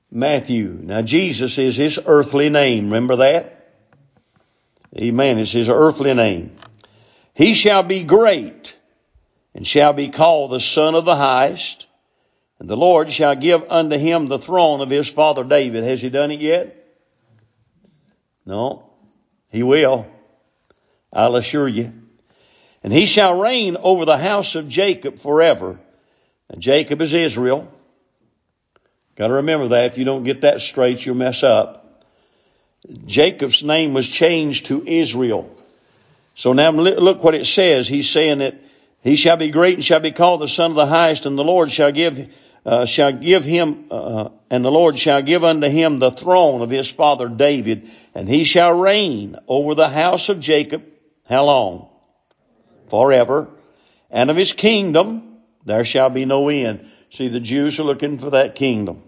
Matthew. 0.10 0.80
Now 0.82 1.02
Jesus 1.02 1.58
is 1.58 1.76
his 1.76 2.00
earthly 2.06 2.50
name. 2.50 2.86
Remember 2.86 3.18
that? 3.18 3.54
Amen. 4.98 5.38
It's 5.38 5.52
his 5.52 5.70
earthly 5.70 6.14
name. 6.14 6.56
He 7.34 7.54
shall 7.54 7.84
be 7.84 8.04
great 8.04 8.76
and 9.54 9.68
shall 9.68 9.94
be 9.94 10.10
called 10.10 10.52
the 10.52 10.60
Son 10.60 10.96
of 10.96 11.06
the 11.06 11.16
Highest. 11.16 11.88
And 12.60 12.70
the 12.70 12.78
Lord 12.78 13.12
shall 13.12 13.36
give 13.36 13.70
unto 13.70 13.98
him 13.98 14.28
the 14.28 14.40
throne 14.40 14.82
of 14.82 14.90
his 14.90 15.10
father 15.10 15.44
David. 15.44 15.84
Has 15.84 16.02
he 16.02 16.10
done 16.10 16.32
it 16.32 16.40
yet? 16.40 16.74
No. 18.46 18.90
He 19.50 19.62
will. 19.62 20.08
I'll 21.12 21.36
assure 21.36 21.68
you. 21.68 21.94
And 22.88 22.96
he 22.96 23.06
shall 23.06 23.38
reign 23.38 23.76
over 23.76 24.06
the 24.06 24.18
house 24.18 24.56
of 24.56 24.70
Jacob 24.70 25.20
forever. 25.20 25.78
And 26.50 26.62
Jacob 26.62 27.02
is 27.02 27.14
Israel. 27.14 27.70
Got 29.18 29.28
to 29.28 29.34
remember 29.34 29.68
that. 29.68 29.92
If 29.92 29.98
you 29.98 30.06
don't 30.06 30.24
get 30.24 30.40
that 30.40 30.62
straight, 30.62 31.06
you'll 31.06 31.16
mess 31.16 31.44
up. 31.44 32.06
Jacob's 33.06 33.62
name 33.62 33.94
was 33.94 34.08
changed 34.08 34.68
to 34.68 34.88
Israel. 34.88 35.54
So 36.34 36.54
now 36.54 36.72
look 36.72 37.22
what 37.22 37.36
it 37.36 37.46
says. 37.46 37.90
He's 37.90 38.10
saying 38.10 38.38
that 38.38 38.56
he 39.02 39.18
shall 39.18 39.36
be 39.36 39.50
great 39.50 39.74
and 39.74 39.84
shall 39.84 40.00
be 40.00 40.14
called 40.14 40.40
the 40.40 40.48
Son 40.48 40.72
of 40.72 40.78
the 40.78 40.86
Highest, 40.86 41.26
and 41.26 41.38
the 41.38 41.44
Lord 41.44 41.70
shall 41.70 41.92
give 41.92 42.34
uh, 42.66 42.86
shall 42.86 43.12
give 43.12 43.44
him, 43.44 43.88
uh, 43.92 44.30
and 44.50 44.64
the 44.64 44.72
Lord 44.72 44.98
shall 44.98 45.22
give 45.22 45.44
unto 45.44 45.68
him 45.68 46.00
the 46.00 46.12
throne 46.12 46.62
of 46.62 46.70
his 46.70 46.90
father 46.90 47.28
David, 47.28 47.92
and 48.16 48.30
he 48.30 48.46
shall 48.46 48.72
reign 48.72 49.36
over 49.46 49.76
the 49.76 49.90
house 49.90 50.30
of 50.30 50.40
Jacob. 50.40 50.86
How 51.26 51.44
long? 51.44 51.90
Forever. 52.90 53.48
And 54.10 54.30
of 54.30 54.38
his 54.38 54.54
kingdom 54.54 55.38
there 55.66 55.86
shall 55.86 56.10
be 56.10 56.26
no 56.26 56.50
end. 56.50 56.90
See, 57.10 57.28
the 57.28 57.40
Jews 57.40 57.80
are 57.80 57.84
looking 57.84 58.18
for 58.18 58.32
that 58.32 58.56
kingdom. 58.56 59.04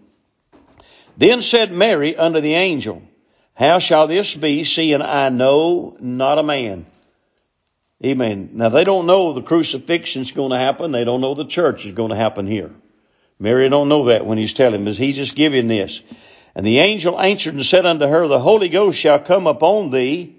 Then 1.18 1.42
said 1.42 1.72
Mary 1.72 2.16
unto 2.16 2.40
the 2.42 2.54
angel, 2.54 3.02
How 3.54 3.80
shall 3.80 4.08
this 4.08 4.36
be, 4.36 4.64
seeing 4.64 5.02
I 5.02 5.30
know 5.30 5.98
not 6.00 6.38
a 6.38 6.44
man? 6.44 6.86
Amen. 8.06 8.52
Now 8.54 8.70
they 8.70 8.86
don't 8.86 9.06
know 9.06 9.34
the 9.34 9.42
crucifixion 9.42 10.22
is 10.22 10.32
going 10.32 10.52
to 10.52 10.58
happen. 10.58 10.92
They 10.92 11.04
don't 11.04 11.20
know 11.20 11.34
the 11.34 11.46
church 11.46 11.86
is 11.86 11.92
going 11.92 12.12
to 12.12 12.16
happen 12.16 12.48
here. 12.48 12.72
Mary 13.40 13.68
don't 13.70 13.90
know 13.90 14.06
that 14.06 14.26
when 14.26 14.38
he's 14.38 14.54
telling, 14.54 14.86
but 14.86 14.96
he's 14.96 15.16
just 15.16 15.36
giving 15.36 15.68
this. 15.68 16.02
And 16.56 16.66
the 16.66 16.80
angel 16.80 17.20
answered 17.20 17.54
and 17.54 17.66
said 17.66 17.86
unto 17.86 18.06
her, 18.08 18.28
The 18.28 18.40
Holy 18.40 18.70
Ghost 18.70 19.00
shall 19.00 19.20
come 19.20 19.48
upon 19.48 19.92
thee, 19.92 20.36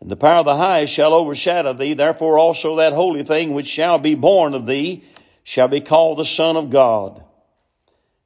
and 0.00 0.10
the 0.10 0.16
power 0.16 0.40
of 0.40 0.44
the 0.44 0.56
highest 0.56 0.92
shall 0.92 1.14
overshadow 1.14 1.72
thee. 1.72 1.94
Therefore 1.94 2.38
also 2.38 2.76
that 2.76 2.92
holy 2.92 3.22
thing 3.22 3.54
which 3.54 3.68
shall 3.68 3.98
be 3.98 4.14
born 4.14 4.54
of 4.54 4.66
thee 4.66 5.04
shall 5.44 5.68
be 5.68 5.80
called 5.80 6.18
the 6.18 6.24
Son 6.24 6.56
of 6.56 6.70
God. 6.70 7.22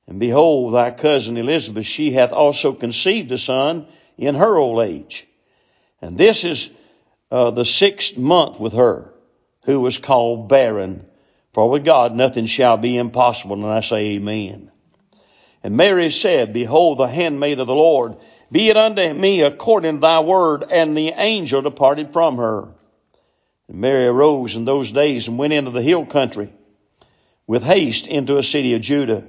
And 0.06 0.18
behold, 0.18 0.74
thy 0.74 0.90
cousin 0.90 1.36
Elizabeth, 1.36 1.86
she 1.86 2.10
hath 2.10 2.32
also 2.32 2.72
conceived 2.72 3.30
a 3.30 3.38
son 3.38 3.86
in 4.18 4.34
her 4.34 4.56
old 4.56 4.80
age. 4.80 5.28
And 6.02 6.18
this 6.18 6.42
is 6.44 6.70
uh, 7.30 7.52
the 7.52 7.64
sixth 7.64 8.16
month 8.16 8.58
with 8.58 8.72
her, 8.72 9.14
who 9.66 9.78
was 9.78 9.98
called 9.98 10.48
barren. 10.48 11.06
For 11.52 11.70
with 11.70 11.84
God 11.84 12.14
nothing 12.16 12.46
shall 12.46 12.76
be 12.76 12.96
impossible. 12.96 13.56
And 13.56 13.72
I 13.72 13.80
say 13.80 14.16
amen. 14.16 14.72
And 15.62 15.76
Mary 15.76 16.10
said, 16.10 16.52
Behold 16.52 16.98
the 16.98 17.06
handmaid 17.06 17.60
of 17.60 17.66
the 17.68 17.74
Lord. 17.74 18.16
Be 18.52 18.69
it 18.69 18.76
unto 18.76 19.12
me 19.12 19.42
according 19.42 19.97
to 19.97 20.00
thy 20.00 20.21
word. 20.21 20.64
And 20.71 20.97
the 20.97 21.09
angel 21.09 21.62
departed 21.62 22.12
from 22.12 22.37
her. 22.38 22.69
And 23.69 23.78
Mary 23.80 24.07
arose 24.07 24.57
in 24.57 24.64
those 24.64 24.90
days 24.90 25.28
and 25.28 25.38
went 25.38 25.52
into 25.52 25.71
the 25.71 25.83
hill 25.83 26.04
country 26.04 26.52
with 27.47 27.62
haste 27.62 28.07
into 28.07 28.38
a 28.38 28.42
city 28.42 28.75
of 28.75 28.80
Judah 28.80 29.25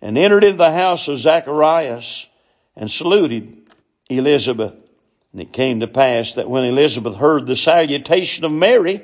and 0.00 0.18
entered 0.18 0.44
into 0.44 0.58
the 0.58 0.72
house 0.72 1.08
of 1.08 1.18
Zacharias 1.18 2.26
and 2.76 2.90
saluted 2.90 3.70
Elizabeth. 4.08 4.74
And 5.32 5.40
it 5.40 5.52
came 5.52 5.80
to 5.80 5.88
pass 5.88 6.34
that 6.34 6.48
when 6.48 6.64
Elizabeth 6.64 7.16
heard 7.16 7.46
the 7.46 7.56
salutation 7.56 8.44
of 8.44 8.52
Mary, 8.52 9.02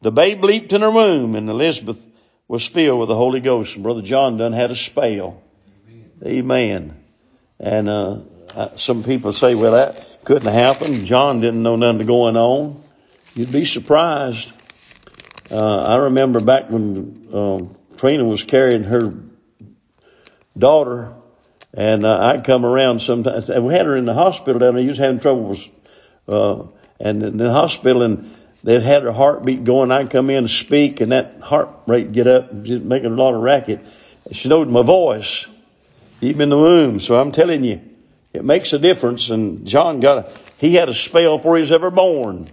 the 0.00 0.12
babe 0.12 0.44
leaped 0.44 0.72
in 0.72 0.80
her 0.80 0.90
womb, 0.90 1.34
and 1.34 1.48
Elizabeth 1.48 2.04
was 2.48 2.66
filled 2.66 3.00
with 3.00 3.08
the 3.08 3.16
Holy 3.16 3.40
Ghost. 3.40 3.74
And 3.74 3.82
Brother 3.82 4.02
John 4.02 4.36
done 4.36 4.52
had 4.52 4.70
a 4.70 4.76
spell. 4.76 5.42
Amen. 5.88 6.10
Amen. 6.24 7.01
And 7.62 7.88
uh, 7.88 8.18
some 8.76 9.04
people 9.04 9.32
say, 9.32 9.54
well, 9.54 9.72
that 9.72 10.24
couldn't 10.24 10.52
happen. 10.52 11.04
John 11.04 11.40
didn't 11.40 11.62
know 11.62 11.76
nothing 11.76 12.06
going 12.06 12.36
on. 12.36 12.82
You'd 13.34 13.52
be 13.52 13.64
surprised. 13.64 14.52
Uh, 15.50 15.82
I 15.82 15.96
remember 15.96 16.40
back 16.40 16.70
when 16.70 17.28
um, 17.32 17.76
Trina 17.96 18.24
was 18.24 18.42
carrying 18.42 18.82
her 18.84 19.14
daughter, 20.58 21.14
and 21.72 22.04
uh, 22.04 22.18
I'd 22.20 22.44
come 22.44 22.66
around 22.66 23.00
sometimes. 23.00 23.48
And 23.48 23.64
We 23.64 23.74
had 23.74 23.86
her 23.86 23.96
in 23.96 24.06
the 24.06 24.14
hospital 24.14 24.58
down 24.58 24.74
there. 24.74 24.82
She 24.82 24.88
was 24.88 24.98
having 24.98 25.20
trouble 25.20 25.44
with, 25.44 25.68
uh, 26.28 26.64
and 26.98 27.22
in 27.22 27.36
the 27.36 27.52
hospital, 27.52 28.02
and 28.02 28.34
they 28.64 28.80
had 28.80 29.04
her 29.04 29.12
heartbeat 29.12 29.64
going. 29.64 29.90
I'd 29.90 30.10
come 30.10 30.30
in 30.30 30.38
and 30.38 30.50
speak, 30.50 31.00
and 31.00 31.12
that 31.12 31.40
heart 31.40 31.70
rate 31.86 32.12
get 32.12 32.26
up, 32.26 32.52
making 32.52 33.12
a 33.12 33.14
lot 33.14 33.34
of 33.34 33.40
racket. 33.40 33.80
She 34.32 34.48
knowed 34.48 34.68
my 34.68 34.82
voice, 34.82 35.46
even 36.22 36.40
in 36.40 36.48
the 36.48 36.56
womb. 36.56 37.00
So 37.00 37.16
I'm 37.16 37.32
telling 37.32 37.64
you, 37.64 37.80
it 38.32 38.44
makes 38.44 38.72
a 38.72 38.78
difference. 38.78 39.28
And 39.28 39.66
John 39.66 40.00
got 40.00 40.18
a, 40.18 40.32
he 40.56 40.74
had 40.74 40.88
a 40.88 40.94
spell 40.94 41.36
before 41.36 41.56
he 41.56 41.60
was 41.60 41.72
ever 41.72 41.90
born. 41.90 42.48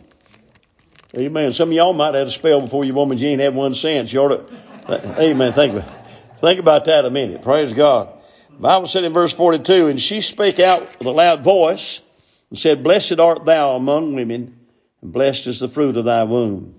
Amen. 1.16 1.54
Some 1.54 1.70
of 1.70 1.74
y'all 1.74 1.94
might 1.94 2.08
have 2.08 2.16
had 2.16 2.28
a 2.28 2.32
spell 2.32 2.62
before 2.62 2.84
you 2.84 2.94
but 2.94 3.18
you 3.18 3.30
ain't 3.30 3.42
had 3.42 3.56
one 3.56 3.74
since. 3.74 4.12
You 4.12 4.20
ought 4.20 4.50
to, 4.90 5.22
amen. 5.22 5.54
Think 5.54 5.74
about, 5.76 6.06
think 6.40 6.60
about 6.60 6.86
that 6.86 7.06
a 7.06 7.10
minute. 7.10 7.42
Praise 7.42 7.74
God. 7.74 8.10
Bible 8.60 8.88
said 8.88 9.06
in 9.06 9.14
verse 9.14 9.32
42, 9.32 9.88
and 9.88 10.02
she 10.02 10.20
spake 10.20 10.60
out 10.60 11.00
with 11.00 11.08
a 11.08 11.12
loud 11.12 11.44
voice 11.44 12.02
and 12.50 12.60
said, 12.60 12.84
Blessed 12.84 13.20
art 13.20 13.46
thou 13.46 13.76
among 13.76 14.16
women 14.16 14.60
and 15.02 15.14
blessed 15.14 15.48
is 15.48 15.60
the 15.60 15.70
fruit 15.70 15.96
of 15.98 16.06
thy 16.06 16.24
womb. 16.24 16.76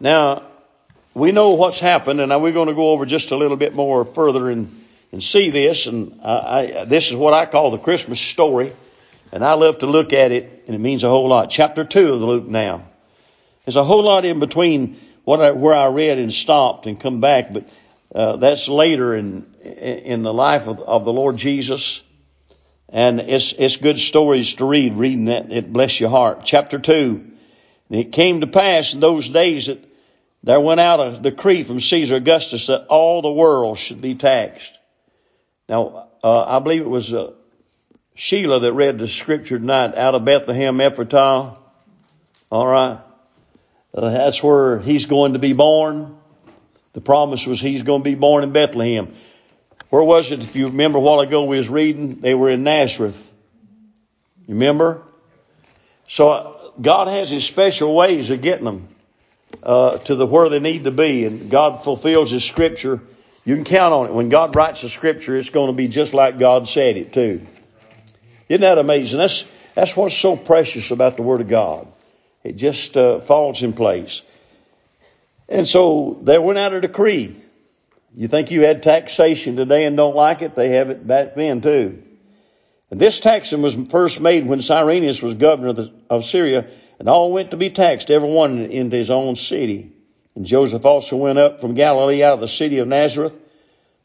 Now, 0.00 0.42
we 1.14 1.32
know 1.32 1.50
what's 1.50 1.78
happened, 1.78 2.20
and 2.20 2.30
now 2.30 2.38
we're 2.38 2.52
going 2.52 2.68
to 2.68 2.74
go 2.74 2.90
over 2.90 3.06
just 3.06 3.30
a 3.30 3.36
little 3.36 3.56
bit 3.56 3.74
more 3.74 4.04
further 4.04 4.50
and, 4.50 4.85
and 5.12 5.22
see 5.22 5.50
this. 5.50 5.86
And 5.86 6.20
I, 6.22 6.72
I, 6.80 6.84
this 6.84 7.08
is 7.08 7.16
what 7.16 7.34
I 7.34 7.46
call 7.46 7.70
the 7.70 7.78
Christmas 7.78 8.20
story, 8.20 8.72
and 9.32 9.44
I 9.44 9.54
love 9.54 9.78
to 9.78 9.86
look 9.86 10.12
at 10.12 10.32
it, 10.32 10.64
and 10.66 10.74
it 10.74 10.78
means 10.78 11.04
a 11.04 11.08
whole 11.08 11.28
lot. 11.28 11.50
Chapter 11.50 11.84
two 11.84 12.12
of 12.12 12.20
the 12.20 12.26
Luke 12.26 12.46
now. 12.46 12.88
There's 13.64 13.76
a 13.76 13.84
whole 13.84 14.04
lot 14.04 14.24
in 14.24 14.38
between 14.38 15.00
what 15.24 15.40
I, 15.40 15.50
where 15.50 15.74
I 15.74 15.88
read 15.88 16.18
and 16.18 16.32
stopped 16.32 16.86
and 16.86 17.00
come 17.00 17.20
back, 17.20 17.52
but 17.52 17.68
uh, 18.14 18.36
that's 18.36 18.68
later 18.68 19.16
in 19.16 19.46
in 19.66 20.22
the 20.22 20.32
life 20.32 20.68
of, 20.68 20.80
of 20.80 21.04
the 21.04 21.12
Lord 21.12 21.36
Jesus. 21.36 22.02
And 22.88 23.20
it's, 23.20 23.52
it's 23.52 23.76
good 23.76 23.98
stories 23.98 24.54
to 24.54 24.64
read, 24.64 24.94
reading 24.94 25.26
that, 25.26 25.52
it 25.52 25.72
bless 25.72 25.98
your 25.98 26.10
heart. 26.10 26.42
Chapter 26.44 26.78
2. 26.78 27.32
And 27.90 28.00
it 28.00 28.12
came 28.12 28.40
to 28.40 28.46
pass 28.46 28.94
in 28.94 29.00
those 29.00 29.28
days 29.28 29.66
that 29.66 29.84
there 30.42 30.60
went 30.60 30.80
out 30.80 31.00
a 31.00 31.18
decree 31.18 31.64
from 31.64 31.80
Caesar 31.80 32.16
Augustus 32.16 32.68
that 32.68 32.86
all 32.86 33.22
the 33.22 33.32
world 33.32 33.78
should 33.78 34.00
be 34.00 34.14
taxed. 34.14 34.78
Now, 35.68 36.08
uh, 36.22 36.44
I 36.44 36.58
believe 36.60 36.82
it 36.82 36.88
was 36.88 37.12
uh, 37.12 37.32
Sheila 38.14 38.60
that 38.60 38.72
read 38.72 38.98
the 38.98 39.08
scripture 39.08 39.58
tonight 39.58 39.96
out 39.96 40.14
of 40.14 40.24
Bethlehem 40.24 40.78
Ephratah. 40.78 41.56
All 42.50 42.66
right. 42.66 43.00
Uh, 43.92 44.10
that's 44.10 44.42
where 44.42 44.78
he's 44.78 45.06
going 45.06 45.32
to 45.32 45.38
be 45.38 45.52
born. 45.52 46.16
The 46.92 47.00
promise 47.00 47.46
was 47.46 47.60
he's 47.60 47.82
going 47.82 48.02
to 48.02 48.04
be 48.04 48.14
born 48.14 48.44
in 48.44 48.52
Bethlehem. 48.52 49.12
Where 49.90 50.02
was 50.02 50.30
it? 50.30 50.40
If 50.40 50.56
you 50.56 50.68
remember 50.68 50.98
a 50.98 51.00
while 51.00 51.20
ago 51.20 51.44
we 51.44 51.58
was 51.58 51.68
reading, 51.68 52.20
they 52.20 52.34
were 52.34 52.50
in 52.50 52.62
Nazareth. 52.62 53.22
You 54.46 54.54
remember? 54.54 55.02
So 56.06 56.30
uh, 56.30 56.70
God 56.80 57.08
has 57.08 57.30
His 57.30 57.44
special 57.44 57.94
ways 57.94 58.30
of 58.30 58.40
getting 58.40 58.64
them 58.64 58.88
uh, 59.62 59.98
to 59.98 60.14
the 60.14 60.26
where 60.26 60.48
they 60.48 60.60
need 60.60 60.84
to 60.84 60.90
be, 60.90 61.24
and 61.24 61.50
God 61.50 61.82
fulfills 61.82 62.30
His 62.30 62.44
Scripture. 62.44 63.00
You 63.46 63.54
can 63.54 63.64
count 63.64 63.94
on 63.94 64.06
it. 64.06 64.12
When 64.12 64.28
God 64.28 64.54
writes 64.56 64.82
the 64.82 64.88
Scripture, 64.88 65.36
it's 65.36 65.50
going 65.50 65.68
to 65.68 65.72
be 65.72 65.88
just 65.88 66.12
like 66.12 66.38
God 66.38 66.68
said 66.68 66.96
it 66.96 67.12
too. 67.12 67.46
Isn't 68.48 68.60
that 68.60 68.76
amazing? 68.76 69.18
That's 69.18 69.46
that's 69.74 69.96
what's 69.96 70.16
so 70.16 70.36
precious 70.36 70.90
about 70.90 71.16
the 71.16 71.22
Word 71.22 71.40
of 71.40 71.48
God. 71.48 71.86
It 72.42 72.56
just 72.56 72.96
uh, 72.96 73.20
falls 73.20 73.62
in 73.62 73.72
place. 73.72 74.22
And 75.48 75.66
so 75.66 76.18
there 76.22 76.42
went 76.42 76.58
out 76.58 76.72
a 76.72 76.80
decree 76.80 77.36
You 78.16 78.28
think 78.28 78.50
you 78.50 78.62
had 78.62 78.82
taxation 78.82 79.56
today 79.56 79.84
and 79.84 79.96
don't 79.96 80.16
like 80.16 80.42
it? 80.42 80.54
They 80.54 80.70
have 80.70 80.90
it 80.90 81.06
back 81.06 81.34
then 81.36 81.60
too. 81.60 82.02
And 82.90 82.98
this 82.98 83.20
taxing 83.20 83.62
was 83.62 83.74
first 83.90 84.20
made 84.20 84.46
when 84.46 84.62
Cyrenius 84.62 85.20
was 85.20 85.34
governor 85.34 85.68
of, 85.68 85.76
the, 85.76 85.92
of 86.08 86.24
Syria, 86.24 86.66
and 86.98 87.08
all 87.08 87.30
went 87.30 87.50
to 87.50 87.56
be 87.56 87.70
taxed, 87.70 88.10
every 88.10 88.32
one 88.32 88.58
into 88.58 88.96
his 88.96 89.10
own 89.10 89.36
city. 89.36 89.92
And 90.36 90.44
Joseph 90.44 90.84
also 90.84 91.16
went 91.16 91.38
up 91.38 91.60
from 91.60 91.74
Galilee 91.74 92.22
out 92.22 92.34
of 92.34 92.40
the 92.40 92.48
city 92.48 92.78
of 92.78 92.86
Nazareth 92.86 93.32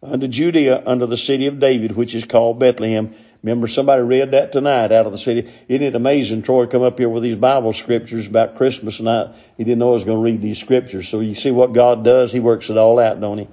unto 0.02 0.28
Judea 0.28 0.82
unto 0.86 1.06
the 1.06 1.18
city 1.18 1.48
of 1.48 1.60
David, 1.60 1.92
which 1.92 2.16
is 2.16 2.24
called 2.24 2.58
Bethlehem. 2.58 3.14
Remember, 3.44 3.68
somebody 3.68 4.02
read 4.02 4.32
that 4.32 4.52
tonight 4.52 4.92
out 4.92 5.08
of 5.08 5.12
the 5.12 5.18
city. 5.18 5.52
Isn't 5.68 5.84
it 5.84 5.96
amazing? 5.96 6.44
Troy 6.44 6.68
come 6.68 6.84
up 6.84 6.98
here 7.00 7.10
with 7.10 7.24
these 7.24 7.38
Bible 7.38 7.74
scriptures 7.74 8.28
about 8.28 8.56
Christmas, 8.56 9.00
and 9.00 9.10
I, 9.10 9.34
he 9.58 9.64
didn't 9.64 9.80
know 9.80 9.90
I 9.90 9.94
was 9.94 10.04
going 10.04 10.20
to 10.20 10.32
read 10.32 10.42
these 10.42 10.60
scriptures. 10.60 11.10
So 11.10 11.20
you 11.20 11.36
see 11.36 11.52
what 11.52 11.74
God 11.74 12.06
does? 12.06 12.32
He 12.32 12.40
works 12.40 12.70
it 12.70 12.78
all 12.78 13.00
out, 13.00 13.20
don't 13.20 13.40
he? 13.40 13.48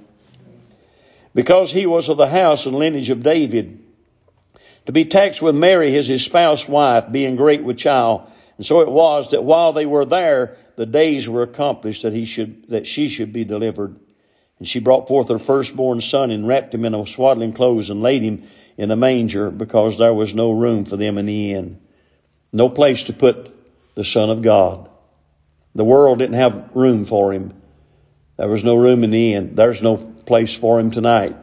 Because 1.33 1.71
he 1.71 1.85
was 1.85 2.07
of 2.07 2.17
the 2.17 2.27
house 2.27 2.65
and 2.65 2.75
lineage 2.75 3.09
of 3.09 3.23
David, 3.23 3.83
to 4.85 4.91
be 4.91 5.05
taxed 5.05 5.41
with 5.41 5.55
Mary, 5.55 5.91
his 5.91 6.09
espoused 6.09 6.69
wife, 6.69 7.11
being 7.11 7.35
great 7.35 7.63
with 7.63 7.77
child. 7.77 8.29
And 8.57 8.65
so 8.65 8.81
it 8.81 8.89
was 8.89 9.31
that 9.31 9.43
while 9.43 9.73
they 9.73 9.85
were 9.85 10.05
there, 10.05 10.57
the 10.79 10.85
days 10.85 11.27
were 11.27 11.43
accomplished 11.43 12.03
that 12.03 12.13
he 12.13 12.23
should, 12.23 12.69
that 12.69 12.87
she 12.87 13.09
should 13.09 13.33
be 13.33 13.43
delivered. 13.43 13.99
And 14.59 14.65
she 14.65 14.79
brought 14.79 15.09
forth 15.09 15.27
her 15.27 15.37
firstborn 15.37 15.99
son 15.99 16.31
and 16.31 16.47
wrapped 16.47 16.73
him 16.73 16.85
in 16.85 16.93
a 16.93 17.05
swaddling 17.05 17.51
clothes 17.51 17.89
and 17.89 18.01
laid 18.01 18.21
him 18.21 18.43
in 18.77 18.89
a 18.89 18.95
manger 18.95 19.51
because 19.51 19.97
there 19.97 20.13
was 20.13 20.33
no 20.33 20.53
room 20.53 20.85
for 20.85 20.95
them 20.95 21.17
in 21.17 21.25
the 21.25 21.51
inn. 21.51 21.81
No 22.53 22.69
place 22.69 23.03
to 23.03 23.13
put 23.13 23.53
the 23.95 24.05
son 24.05 24.29
of 24.29 24.41
God. 24.41 24.89
The 25.75 25.83
world 25.83 26.19
didn't 26.19 26.37
have 26.37 26.69
room 26.73 27.03
for 27.03 27.33
him. 27.33 27.61
There 28.37 28.47
was 28.47 28.63
no 28.63 28.77
room 28.77 29.03
in 29.03 29.11
the 29.11 29.33
inn. 29.33 29.55
There's 29.55 29.81
no 29.81 29.97
place 29.97 30.53
for 30.53 30.79
him 30.79 30.91
tonight 30.91 31.35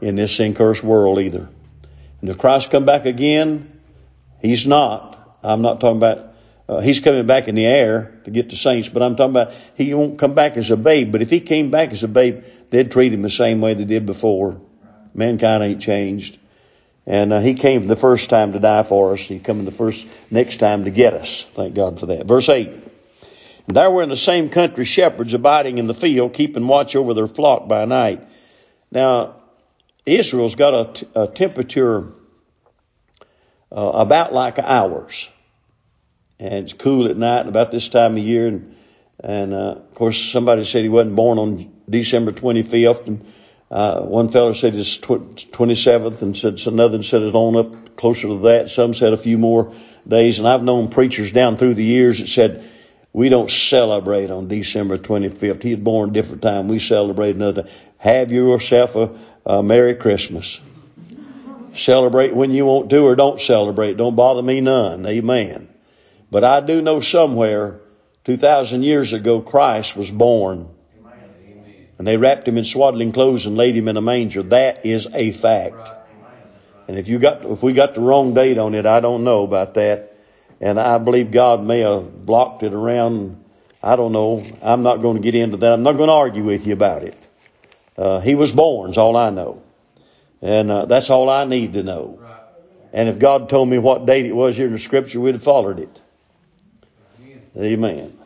in 0.00 0.16
this 0.16 0.34
sin 0.34 0.54
cursed 0.54 0.82
world 0.82 1.18
either. 1.18 1.46
And 2.22 2.30
if 2.30 2.38
Christ 2.38 2.70
come 2.70 2.86
back 2.86 3.04
again, 3.04 3.70
he's 4.40 4.66
not. 4.66 5.38
I'm 5.42 5.60
not 5.60 5.78
talking 5.78 5.98
about 5.98 6.31
uh, 6.72 6.80
he's 6.80 7.00
coming 7.00 7.26
back 7.26 7.48
in 7.48 7.54
the 7.54 7.66
air 7.66 8.20
to 8.24 8.30
get 8.30 8.50
the 8.50 8.56
saints, 8.56 8.88
but 8.88 9.02
I'm 9.02 9.16
talking 9.16 9.30
about 9.30 9.52
he 9.74 9.92
won't 9.94 10.18
come 10.18 10.34
back 10.34 10.56
as 10.56 10.70
a 10.70 10.76
babe. 10.76 11.12
But 11.12 11.22
if 11.22 11.30
he 11.30 11.40
came 11.40 11.70
back 11.70 11.92
as 11.92 12.02
a 12.02 12.08
babe, 12.08 12.44
they'd 12.70 12.90
treat 12.90 13.12
him 13.12 13.22
the 13.22 13.30
same 13.30 13.60
way 13.60 13.74
they 13.74 13.84
did 13.84 14.06
before. 14.06 14.60
Mankind 15.14 15.62
ain't 15.62 15.82
changed. 15.82 16.38
And 17.04 17.32
uh, 17.32 17.40
he 17.40 17.54
came 17.54 17.86
the 17.86 17.96
first 17.96 18.30
time 18.30 18.52
to 18.52 18.60
die 18.60 18.84
for 18.84 19.12
us. 19.12 19.20
He 19.20 19.38
coming 19.40 19.64
the 19.64 19.72
first 19.72 20.06
next 20.30 20.58
time 20.58 20.84
to 20.84 20.90
get 20.90 21.14
us. 21.14 21.46
Thank 21.54 21.74
God 21.74 21.98
for 21.98 22.06
that. 22.06 22.26
Verse 22.26 22.48
eight. 22.48 22.70
There 23.66 23.90
were 23.90 24.02
in 24.02 24.08
the 24.08 24.16
same 24.16 24.48
country 24.48 24.84
shepherds 24.84 25.34
abiding 25.34 25.78
in 25.78 25.86
the 25.86 25.94
field, 25.94 26.34
keeping 26.34 26.66
watch 26.66 26.96
over 26.96 27.14
their 27.14 27.28
flock 27.28 27.68
by 27.68 27.84
night. 27.84 28.20
Now, 28.90 29.36
Israel's 30.04 30.56
got 30.56 30.74
a, 30.74 30.92
t- 30.92 31.08
a 31.14 31.26
temperature 31.28 32.08
uh, 33.70 33.90
about 33.94 34.32
like 34.32 34.58
ours 34.58 35.28
and 36.42 36.54
it's 36.54 36.72
cool 36.72 37.06
at 37.06 37.16
night 37.16 37.46
about 37.46 37.70
this 37.70 37.88
time 37.88 38.16
of 38.16 38.22
year. 38.22 38.48
And, 38.48 38.74
and 39.20 39.54
uh, 39.54 39.76
of 39.76 39.94
course, 39.94 40.20
somebody 40.20 40.64
said 40.64 40.82
he 40.82 40.88
wasn't 40.88 41.14
born 41.14 41.38
on 41.38 41.72
December 41.88 42.32
25th, 42.32 43.06
and 43.06 43.24
uh, 43.70 44.00
one 44.00 44.28
fellow 44.28 44.52
said 44.52 44.74
it's 44.74 44.96
tw- 44.96 45.52
27th, 45.52 46.20
and 46.20 46.36
said 46.36 46.60
another 46.66 47.00
said 47.02 47.22
it's 47.22 47.34
on 47.34 47.56
up 47.56 47.96
closer 47.96 48.26
to 48.26 48.38
that. 48.40 48.68
Some 48.70 48.92
said 48.92 49.12
a 49.12 49.16
few 49.16 49.38
more 49.38 49.72
days, 50.06 50.40
and 50.40 50.48
I've 50.48 50.64
known 50.64 50.88
preachers 50.88 51.30
down 51.30 51.58
through 51.58 51.74
the 51.74 51.84
years 51.84 52.18
that 52.18 52.26
said 52.26 52.68
we 53.12 53.28
don't 53.28 53.50
celebrate 53.50 54.30
on 54.30 54.48
December 54.48 54.98
25th. 54.98 55.62
He 55.62 55.76
was 55.76 55.84
born 55.84 56.10
a 56.10 56.12
different 56.12 56.42
time. 56.42 56.66
We 56.66 56.80
celebrate 56.80 57.36
another. 57.36 57.68
Have 57.98 58.32
yourself 58.32 58.96
a, 58.96 59.16
a 59.46 59.62
Merry 59.62 59.94
Christmas. 59.94 60.60
Celebrate 61.74 62.34
when 62.34 62.50
you 62.50 62.66
want 62.66 62.90
to, 62.90 63.04
or 63.04 63.14
don't 63.14 63.40
celebrate. 63.40 63.96
Don't 63.96 64.16
bother 64.16 64.42
me 64.42 64.60
none. 64.60 65.06
Amen. 65.06 65.71
But 66.32 66.44
I 66.44 66.60
do 66.60 66.80
know 66.80 67.00
somewhere, 67.00 67.78
2,000 68.24 68.82
years 68.82 69.12
ago, 69.12 69.42
Christ 69.42 69.94
was 69.94 70.10
born. 70.10 70.66
And 71.98 72.06
they 72.06 72.16
wrapped 72.16 72.48
him 72.48 72.56
in 72.56 72.64
swaddling 72.64 73.12
clothes 73.12 73.44
and 73.44 73.58
laid 73.58 73.76
him 73.76 73.86
in 73.86 73.98
a 73.98 74.00
manger. 74.00 74.42
That 74.44 74.86
is 74.86 75.06
a 75.12 75.32
fact. 75.32 75.90
And 76.88 76.98
if 76.98 77.06
you 77.08 77.18
got, 77.18 77.44
if 77.44 77.62
we 77.62 77.74
got 77.74 77.94
the 77.94 78.00
wrong 78.00 78.32
date 78.32 78.56
on 78.56 78.74
it, 78.74 78.86
I 78.86 79.00
don't 79.00 79.24
know 79.24 79.44
about 79.44 79.74
that. 79.74 80.16
And 80.58 80.80
I 80.80 80.96
believe 80.96 81.32
God 81.32 81.62
may 81.62 81.80
have 81.80 82.24
blocked 82.24 82.62
it 82.62 82.72
around. 82.72 83.44
I 83.82 83.96
don't 83.96 84.12
know. 84.12 84.42
I'm 84.62 84.82
not 84.82 85.02
going 85.02 85.16
to 85.16 85.22
get 85.22 85.34
into 85.34 85.58
that. 85.58 85.74
I'm 85.74 85.82
not 85.82 85.98
going 85.98 86.08
to 86.08 86.14
argue 86.14 86.44
with 86.44 86.66
you 86.66 86.72
about 86.72 87.02
it. 87.02 87.26
Uh, 87.98 88.20
he 88.20 88.36
was 88.36 88.50
born, 88.50 88.90
is 88.90 88.96
all 88.96 89.18
I 89.18 89.28
know. 89.28 89.62
And 90.40 90.70
uh, 90.70 90.86
that's 90.86 91.10
all 91.10 91.28
I 91.28 91.44
need 91.44 91.74
to 91.74 91.82
know. 91.82 92.24
And 92.90 93.10
if 93.10 93.18
God 93.18 93.50
told 93.50 93.68
me 93.68 93.76
what 93.76 94.06
date 94.06 94.24
it 94.24 94.34
was 94.34 94.56
here 94.56 94.66
in 94.66 94.72
the 94.72 94.78
scripture, 94.78 95.20
we'd 95.20 95.34
have 95.34 95.42
followed 95.42 95.78
it. 95.78 96.01
Amen. 97.56 98.18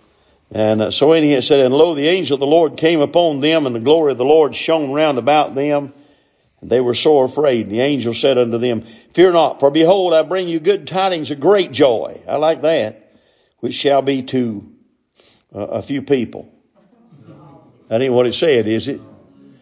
And 0.52 0.82
uh, 0.82 0.90
so 0.90 1.12
he 1.12 1.40
said, 1.40 1.60
And 1.60 1.74
lo, 1.74 1.94
the 1.94 2.08
angel 2.08 2.34
of 2.34 2.40
the 2.40 2.46
Lord 2.46 2.76
came 2.76 3.00
upon 3.00 3.40
them, 3.40 3.66
and 3.66 3.74
the 3.74 3.80
glory 3.80 4.12
of 4.12 4.18
the 4.18 4.24
Lord 4.24 4.54
shone 4.54 4.92
round 4.92 5.18
about 5.18 5.54
them. 5.54 5.92
And 6.60 6.70
they 6.70 6.80
were 6.80 6.94
sore 6.94 7.24
afraid. 7.24 7.66
And 7.66 7.72
the 7.72 7.80
angel 7.80 8.14
said 8.14 8.38
unto 8.38 8.58
them, 8.58 8.84
Fear 9.12 9.32
not, 9.32 9.60
for 9.60 9.70
behold, 9.70 10.14
I 10.14 10.22
bring 10.22 10.48
you 10.48 10.60
good 10.60 10.86
tidings 10.86 11.30
of 11.30 11.40
great 11.40 11.72
joy. 11.72 12.20
I 12.28 12.36
like 12.36 12.62
that. 12.62 13.02
Which 13.60 13.74
shall 13.74 14.02
be 14.02 14.22
to 14.24 14.72
uh, 15.54 15.60
a 15.60 15.82
few 15.82 16.02
people. 16.02 16.52
That 17.88 18.02
ain't 18.02 18.12
what 18.12 18.26
it 18.26 18.34
said, 18.34 18.66
is 18.66 18.88
it? 18.88 19.00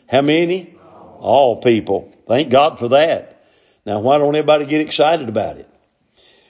How 0.08 0.22
many? 0.22 0.76
All 1.18 1.60
people. 1.62 2.14
Thank 2.26 2.50
God 2.50 2.78
for 2.78 2.88
that. 2.88 3.44
Now, 3.86 4.00
why 4.00 4.18
don't 4.18 4.34
everybody 4.34 4.66
get 4.66 4.80
excited 4.80 5.28
about 5.28 5.58
it? 5.58 5.68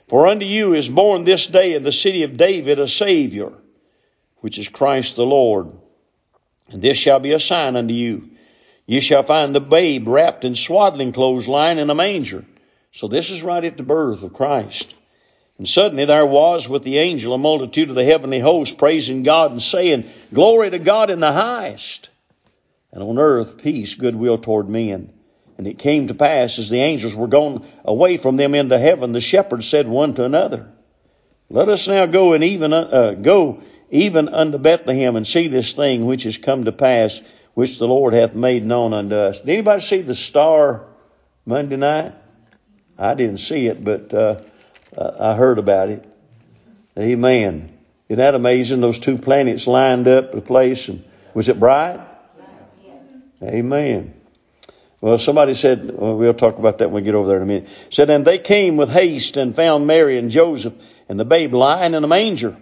For 0.08 0.26
unto 0.26 0.44
you 0.44 0.74
is 0.74 0.88
born 0.88 1.24
this 1.24 1.46
day 1.46 1.74
in 1.74 1.82
the 1.82 1.92
city 1.92 2.24
of 2.24 2.36
David 2.36 2.78
a 2.78 2.86
Savior, 2.86 3.52
which 4.38 4.58
is 4.58 4.68
Christ 4.68 5.16
the 5.16 5.24
Lord. 5.24 5.72
And 6.70 6.82
this 6.82 6.98
shall 6.98 7.20
be 7.20 7.32
a 7.32 7.40
sign 7.40 7.76
unto 7.76 7.94
you. 7.94 8.30
You 8.86 9.00
shall 9.00 9.22
find 9.22 9.54
the 9.54 9.60
babe 9.60 10.06
wrapped 10.06 10.44
in 10.44 10.54
swaddling 10.54 11.12
clothes 11.12 11.48
lying 11.48 11.78
in 11.78 11.88
a 11.88 11.94
manger. 11.94 12.44
So 12.92 13.08
this 13.08 13.30
is 13.30 13.42
right 13.42 13.64
at 13.64 13.78
the 13.78 13.82
birth 13.82 14.22
of 14.22 14.34
Christ. 14.34 14.94
And 15.56 15.66
suddenly 15.66 16.04
there 16.04 16.26
was 16.26 16.68
with 16.68 16.82
the 16.82 16.98
angel 16.98 17.32
a 17.32 17.38
multitude 17.38 17.88
of 17.88 17.94
the 17.94 18.04
heavenly 18.04 18.40
host 18.40 18.76
praising 18.76 19.22
God 19.22 19.52
and 19.52 19.62
saying, 19.62 20.10
Glory 20.32 20.70
to 20.70 20.78
God 20.78 21.10
in 21.10 21.20
the 21.20 21.32
highest. 21.32 22.10
And 22.92 23.02
on 23.02 23.18
earth 23.18 23.58
peace, 23.58 23.94
goodwill 23.94 24.38
toward 24.38 24.68
men. 24.68 25.13
And 25.56 25.66
it 25.66 25.78
came 25.78 26.08
to 26.08 26.14
pass 26.14 26.58
as 26.58 26.68
the 26.68 26.80
angels 26.80 27.14
were 27.14 27.28
gone 27.28 27.66
away 27.84 28.16
from 28.16 28.36
them 28.36 28.54
into 28.54 28.78
heaven, 28.78 29.12
the 29.12 29.20
shepherds 29.20 29.68
said 29.68 29.86
one 29.86 30.14
to 30.14 30.24
another, 30.24 30.68
Let 31.48 31.68
us 31.68 31.86
now 31.86 32.06
go 32.06 32.32
and 32.32 32.42
even 32.42 32.72
uh, 32.72 33.12
go 33.12 33.62
even 33.90 34.28
unto 34.28 34.58
Bethlehem 34.58 35.14
and 35.14 35.26
see 35.26 35.48
this 35.48 35.72
thing 35.72 36.04
which 36.06 36.24
has 36.24 36.36
come 36.36 36.64
to 36.64 36.72
pass, 36.72 37.20
which 37.54 37.78
the 37.78 37.86
Lord 37.86 38.12
hath 38.12 38.34
made 38.34 38.64
known 38.64 38.92
unto 38.92 39.14
us. 39.14 39.38
Did 39.38 39.50
anybody 39.50 39.82
see 39.82 40.02
the 40.02 40.16
star 40.16 40.86
Monday 41.46 41.76
night? 41.76 42.14
I 42.98 43.14
didn't 43.14 43.38
see 43.38 43.66
it, 43.66 43.84
but 43.84 44.12
uh, 44.12 44.40
I 44.96 45.34
heard 45.34 45.58
about 45.58 45.90
it. 45.90 46.04
Amen. 46.98 47.76
Isn't 48.08 48.18
that 48.18 48.34
amazing? 48.34 48.80
Those 48.80 48.98
two 48.98 49.18
planets 49.18 49.66
lined 49.66 50.08
up 50.08 50.32
the 50.32 50.40
place, 50.40 50.88
and 50.88 51.04
was 51.32 51.48
it 51.48 51.58
bright? 51.58 52.00
Amen. 53.42 54.14
Well, 55.04 55.18
somebody 55.18 55.52
said, 55.52 55.98
well, 55.98 56.16
we'll 56.16 56.32
talk 56.32 56.58
about 56.58 56.78
that 56.78 56.90
when 56.90 57.02
we 57.02 57.04
get 57.04 57.14
over 57.14 57.28
there 57.28 57.36
in 57.36 57.42
a 57.42 57.46
minute. 57.46 57.68
Said, 57.90 58.08
and 58.08 58.24
they 58.24 58.38
came 58.38 58.78
with 58.78 58.88
haste 58.88 59.36
and 59.36 59.54
found 59.54 59.86
Mary 59.86 60.16
and 60.16 60.30
Joseph 60.30 60.72
and 61.10 61.20
the 61.20 61.26
babe 61.26 61.52
lying 61.52 61.92
in 61.92 62.02
a 62.02 62.08
manger. 62.08 62.56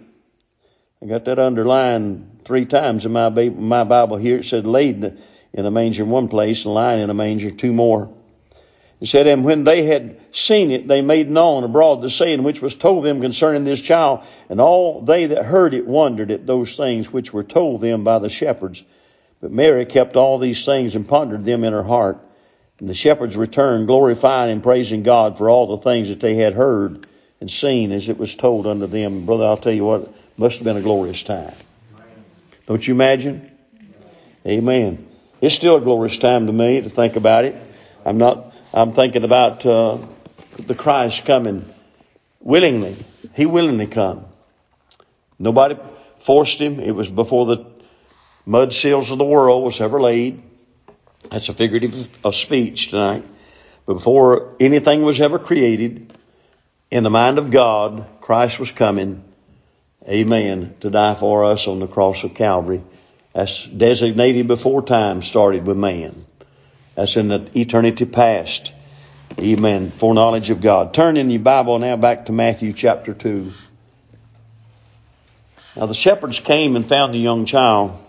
I 1.01 1.05
got 1.05 1.23
that 1.23 1.39
underlined 1.39 2.41
three 2.43 2.65
times 2.65 3.05
in 3.05 3.13
my, 3.13 3.29
my 3.29 3.85
Bible 3.85 4.17
here. 4.17 4.39
It 4.39 4.43
said 4.43 4.65
laid 4.65 5.17
in 5.53 5.65
a 5.65 5.71
manger 5.71 6.03
in 6.03 6.09
one 6.09 6.27
place 6.27 6.65
and 6.65 6.73
lying 6.73 6.99
in 6.99 7.09
a 7.09 7.13
manger 7.13 7.49
two 7.49 7.71
more. 7.71 8.13
It 8.99 9.07
said, 9.07 9.25
and 9.25 9.45
when 9.45 9.63
they 9.63 9.85
had 9.85 10.19
seen 10.33 10.71
it, 10.71 10.85
they 10.85 11.01
made 11.01 11.29
known 11.29 11.63
abroad 11.63 12.01
the 12.01 12.09
saying 12.09 12.43
which 12.43 12.61
was 12.61 12.75
told 12.75 13.05
them 13.05 13.21
concerning 13.21 13.63
this 13.63 13.79
child. 13.79 14.19
And 14.49 14.59
all 14.59 14.99
they 14.99 15.27
that 15.27 15.45
heard 15.45 15.73
it 15.73 15.87
wondered 15.87 16.29
at 16.29 16.45
those 16.45 16.75
things 16.75 17.09
which 17.09 17.31
were 17.31 17.45
told 17.45 17.79
them 17.79 18.03
by 18.03 18.19
the 18.19 18.27
shepherds. 18.27 18.83
But 19.39 19.53
Mary 19.53 19.85
kept 19.85 20.17
all 20.17 20.39
these 20.39 20.65
things 20.65 20.93
and 20.95 21.07
pondered 21.07 21.45
them 21.45 21.63
in 21.63 21.71
her 21.71 21.83
heart. 21.83 22.19
And 22.83 22.89
the 22.89 22.93
shepherds 22.93 23.37
returned, 23.37 23.87
glorifying 23.87 24.51
and 24.51 24.61
praising 24.61 25.03
God 25.03 25.37
for 25.37 25.49
all 25.49 25.67
the 25.67 25.81
things 25.81 26.09
that 26.09 26.19
they 26.19 26.35
had 26.35 26.51
heard 26.51 27.07
and 27.39 27.49
seen 27.49 27.93
as 27.93 28.09
it 28.09 28.17
was 28.17 28.35
told 28.35 28.67
unto 28.67 28.87
them. 28.87 29.25
Brother, 29.25 29.45
I'll 29.45 29.55
tell 29.55 29.71
you 29.71 29.85
what, 29.85 30.01
it 30.01 30.11
must 30.35 30.57
have 30.57 30.65
been 30.65 30.75
a 30.75 30.81
glorious 30.81 31.23
time. 31.23 31.53
Don't 32.67 32.85
you 32.85 32.93
imagine? 32.93 33.49
Amen. 34.45 35.07
It's 35.39 35.55
still 35.55 35.77
a 35.77 35.79
glorious 35.79 36.17
time 36.17 36.47
to 36.47 36.51
me 36.51 36.81
to 36.81 36.89
think 36.89 37.15
about 37.15 37.45
it. 37.45 37.55
I'm 38.03 38.17
not, 38.17 38.53
I'm 38.73 38.91
thinking 38.91 39.23
about 39.23 39.65
uh, 39.65 39.99
the 40.57 40.75
Christ 40.75 41.23
coming 41.23 41.63
willingly. 42.41 42.97
He 43.33 43.45
willingly 43.45 43.87
come. 43.87 44.25
Nobody 45.39 45.77
forced 46.19 46.59
him. 46.59 46.81
It 46.81 46.91
was 46.91 47.07
before 47.07 47.45
the 47.45 47.65
mud 48.45 48.73
seals 48.73 49.09
of 49.09 49.19
the 49.19 49.23
world 49.23 49.63
was 49.63 49.79
ever 49.79 50.01
laid. 50.01 50.43
That's 51.29 51.49
a 51.49 51.53
figurative 51.53 52.09
of 52.23 52.35
speech 52.35 52.89
tonight. 52.89 53.25
But 53.85 53.95
before 53.95 54.55
anything 54.59 55.01
was 55.03 55.19
ever 55.19 55.39
created, 55.39 56.13
in 56.91 57.03
the 57.03 57.09
mind 57.09 57.37
of 57.37 57.51
God, 57.51 58.05
Christ 58.21 58.59
was 58.59 58.71
coming, 58.71 59.23
amen, 60.07 60.75
to 60.81 60.89
die 60.89 61.15
for 61.15 61.45
us 61.45 61.67
on 61.67 61.79
the 61.79 61.87
cross 61.87 62.23
of 62.23 62.33
Calvary. 62.33 62.83
That's 63.33 63.65
designated 63.65 64.47
before 64.47 64.83
time 64.83 65.23
started 65.23 65.65
with 65.65 65.75
man. 65.75 66.25
That's 66.95 67.17
in 67.17 67.29
the 67.29 67.49
eternity 67.57 68.05
past. 68.05 68.71
Amen. 69.39 69.89
Foreknowledge 69.89 70.51
of 70.51 70.61
God. 70.61 70.93
Turn 70.93 71.17
in 71.17 71.31
your 71.31 71.39
Bible 71.41 71.79
now 71.79 71.97
back 71.97 72.27
to 72.27 72.31
Matthew 72.31 72.73
chapter 72.73 73.13
2. 73.13 73.51
Now 75.75 75.87
the 75.87 75.95
shepherds 75.95 76.39
came 76.39 76.75
and 76.75 76.87
found 76.87 77.15
the 77.15 77.19
young 77.19 77.45
child. 77.45 77.99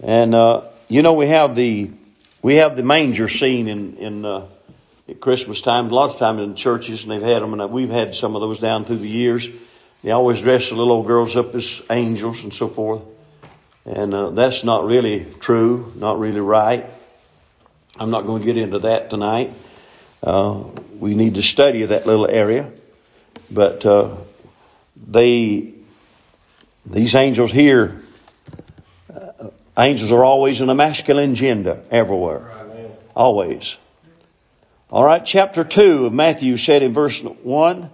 And, 0.00 0.34
uh, 0.34 0.62
you 0.92 1.00
know, 1.00 1.14
we 1.14 1.28
have 1.28 1.56
the, 1.56 1.90
we 2.42 2.56
have 2.56 2.76
the 2.76 2.82
manger 2.82 3.26
scene 3.26 3.66
in, 3.66 3.96
in, 3.96 4.24
uh, 4.26 4.46
at 5.08 5.20
Christmas 5.20 5.62
time. 5.62 5.90
A 5.90 5.94
lot 5.94 6.10
of 6.10 6.18
times 6.18 6.42
in 6.42 6.54
churches 6.54 7.02
and 7.02 7.10
they've 7.10 7.22
had 7.22 7.40
them 7.40 7.58
and 7.58 7.72
we've 7.72 7.88
had 7.88 8.14
some 8.14 8.34
of 8.36 8.42
those 8.42 8.58
down 8.58 8.84
through 8.84 8.98
the 8.98 9.08
years. 9.08 9.48
They 10.02 10.10
always 10.10 10.42
dress 10.42 10.68
the 10.68 10.74
little 10.74 10.92
old 10.92 11.06
girls 11.06 11.34
up 11.34 11.54
as 11.54 11.80
angels 11.88 12.44
and 12.44 12.52
so 12.52 12.68
forth. 12.68 13.00
And, 13.86 14.12
uh, 14.12 14.30
that's 14.30 14.64
not 14.64 14.84
really 14.84 15.26
true, 15.40 15.94
not 15.96 16.18
really 16.18 16.40
right. 16.40 16.84
I'm 17.98 18.10
not 18.10 18.26
going 18.26 18.42
to 18.42 18.46
get 18.46 18.58
into 18.58 18.80
that 18.80 19.08
tonight. 19.08 19.54
Uh, 20.22 20.64
we 20.98 21.14
need 21.14 21.36
to 21.36 21.42
study 21.42 21.86
that 21.86 22.06
little 22.06 22.28
area, 22.28 22.70
but 23.50 23.86
uh, 23.86 24.14
they, 25.08 25.72
these 26.84 27.14
angels 27.14 27.50
here, 27.50 28.02
angels 29.76 30.12
are 30.12 30.24
always 30.24 30.60
in 30.60 30.68
a 30.68 30.74
masculine 30.74 31.34
gender 31.34 31.80
everywhere, 31.90 32.50
always. 33.14 33.76
All 34.90 35.04
right, 35.04 35.24
chapter 35.24 35.64
two 35.64 36.06
of 36.06 36.12
Matthew 36.12 36.56
said 36.56 36.82
in 36.82 36.92
verse 36.92 37.22
one. 37.22 37.90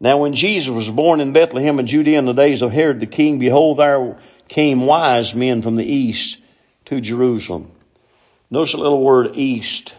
Now, 0.00 0.18
when 0.18 0.32
Jesus 0.32 0.70
was 0.70 0.88
born 0.88 1.20
in 1.20 1.32
Bethlehem 1.32 1.78
in 1.78 1.86
Judea 1.86 2.18
in 2.18 2.24
the 2.24 2.32
days 2.32 2.62
of 2.62 2.72
Herod 2.72 3.00
the 3.00 3.06
king, 3.06 3.38
behold, 3.38 3.78
there 3.78 4.16
came 4.48 4.86
wise 4.86 5.34
men 5.34 5.60
from 5.62 5.76
the 5.76 5.84
east 5.84 6.38
to 6.86 7.00
Jerusalem. 7.00 7.70
Notice 8.50 8.72
a 8.72 8.78
little 8.78 9.02
word 9.02 9.36
east. 9.36 9.94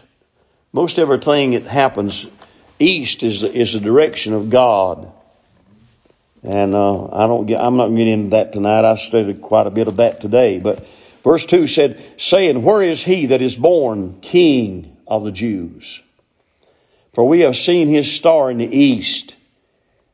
Most 0.72 0.98
everything 0.98 1.52
that 1.52 1.66
happens 1.66 2.26
east 2.78 3.22
is 3.22 3.44
is 3.44 3.72
the 3.72 3.80
direction 3.80 4.32
of 4.32 4.50
God. 4.50 5.12
And 6.42 6.74
uh, 6.74 7.06
I 7.06 7.28
don't 7.28 7.46
get, 7.46 7.60
I'm 7.60 7.76
not 7.76 7.88
getting 7.90 8.08
into 8.08 8.30
that 8.30 8.52
tonight. 8.52 8.84
I 8.84 8.96
studied 8.96 9.40
quite 9.40 9.68
a 9.68 9.70
bit 9.70 9.86
of 9.86 9.98
that 9.98 10.20
today. 10.20 10.58
But 10.58 10.84
verse 11.22 11.44
two 11.46 11.66
said, 11.66 12.02
saying, 12.16 12.62
"Where 12.62 12.82
is 12.82 13.02
he 13.02 13.26
that 13.26 13.42
is 13.42 13.56
born 13.56 14.20
King 14.20 14.96
of 15.06 15.24
the 15.24 15.32
Jews? 15.32 16.02
For 17.14 17.26
we 17.26 17.40
have 17.40 17.56
seen 17.56 17.88
his 17.88 18.10
star 18.10 18.50
in 18.50 18.58
the 18.58 18.76
east, 18.76 19.36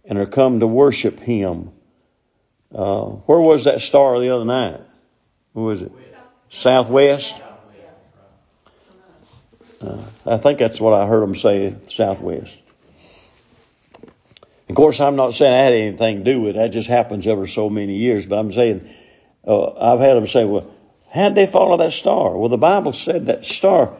and 0.05 0.19
are 0.19 0.27
come 0.27 0.61
to 0.61 0.67
worship 0.67 1.21
him." 1.21 1.71
Uh, 2.75 3.05
where 3.05 3.41
was 3.41 3.65
that 3.65 3.81
star 3.81 4.21
the 4.21 4.31
other 4.31 4.45
night? 4.45 4.81
Who 5.55 5.65
was 5.65 5.83
it? 5.83 5.93
Southwest. 6.51 7.35
Uh, 9.81 10.03
I 10.27 10.39
think 10.39 10.59
that's 10.59 10.81
what 10.81 10.93
I 10.93 11.07
heard 11.07 11.23
them 11.23 11.37
say, 11.37 11.77
Southwest. 11.87 12.59
Of 14.69 14.75
course, 14.75 15.01
I'm 15.01 15.17
not 15.17 15.35
saying 15.35 15.53
I 15.53 15.63
had 15.63 15.73
anything 15.73 16.19
to 16.19 16.25
do 16.25 16.41
with 16.43 16.57
it. 16.57 16.59
That 16.59 16.69
just 16.73 16.89
happens 16.89 17.27
every 17.27 17.49
so 17.49 17.71
many 17.71 17.95
years. 17.95 18.27
But 18.27 18.39
I'm 18.39 18.53
saying, 18.53 18.89
uh, 19.47 19.95
I've 19.95 20.01
had 20.01 20.17
them 20.17 20.27
say, 20.27 20.45
well, 20.45 20.71
how'd 21.13 21.35
they 21.35 21.47
follow 21.47 21.77
that 21.79 21.93
star? 21.93 22.37
Well, 22.37 22.49
the 22.49 22.59
Bible 22.59 22.93
said 22.93 23.27
that 23.27 23.45
star, 23.45 23.97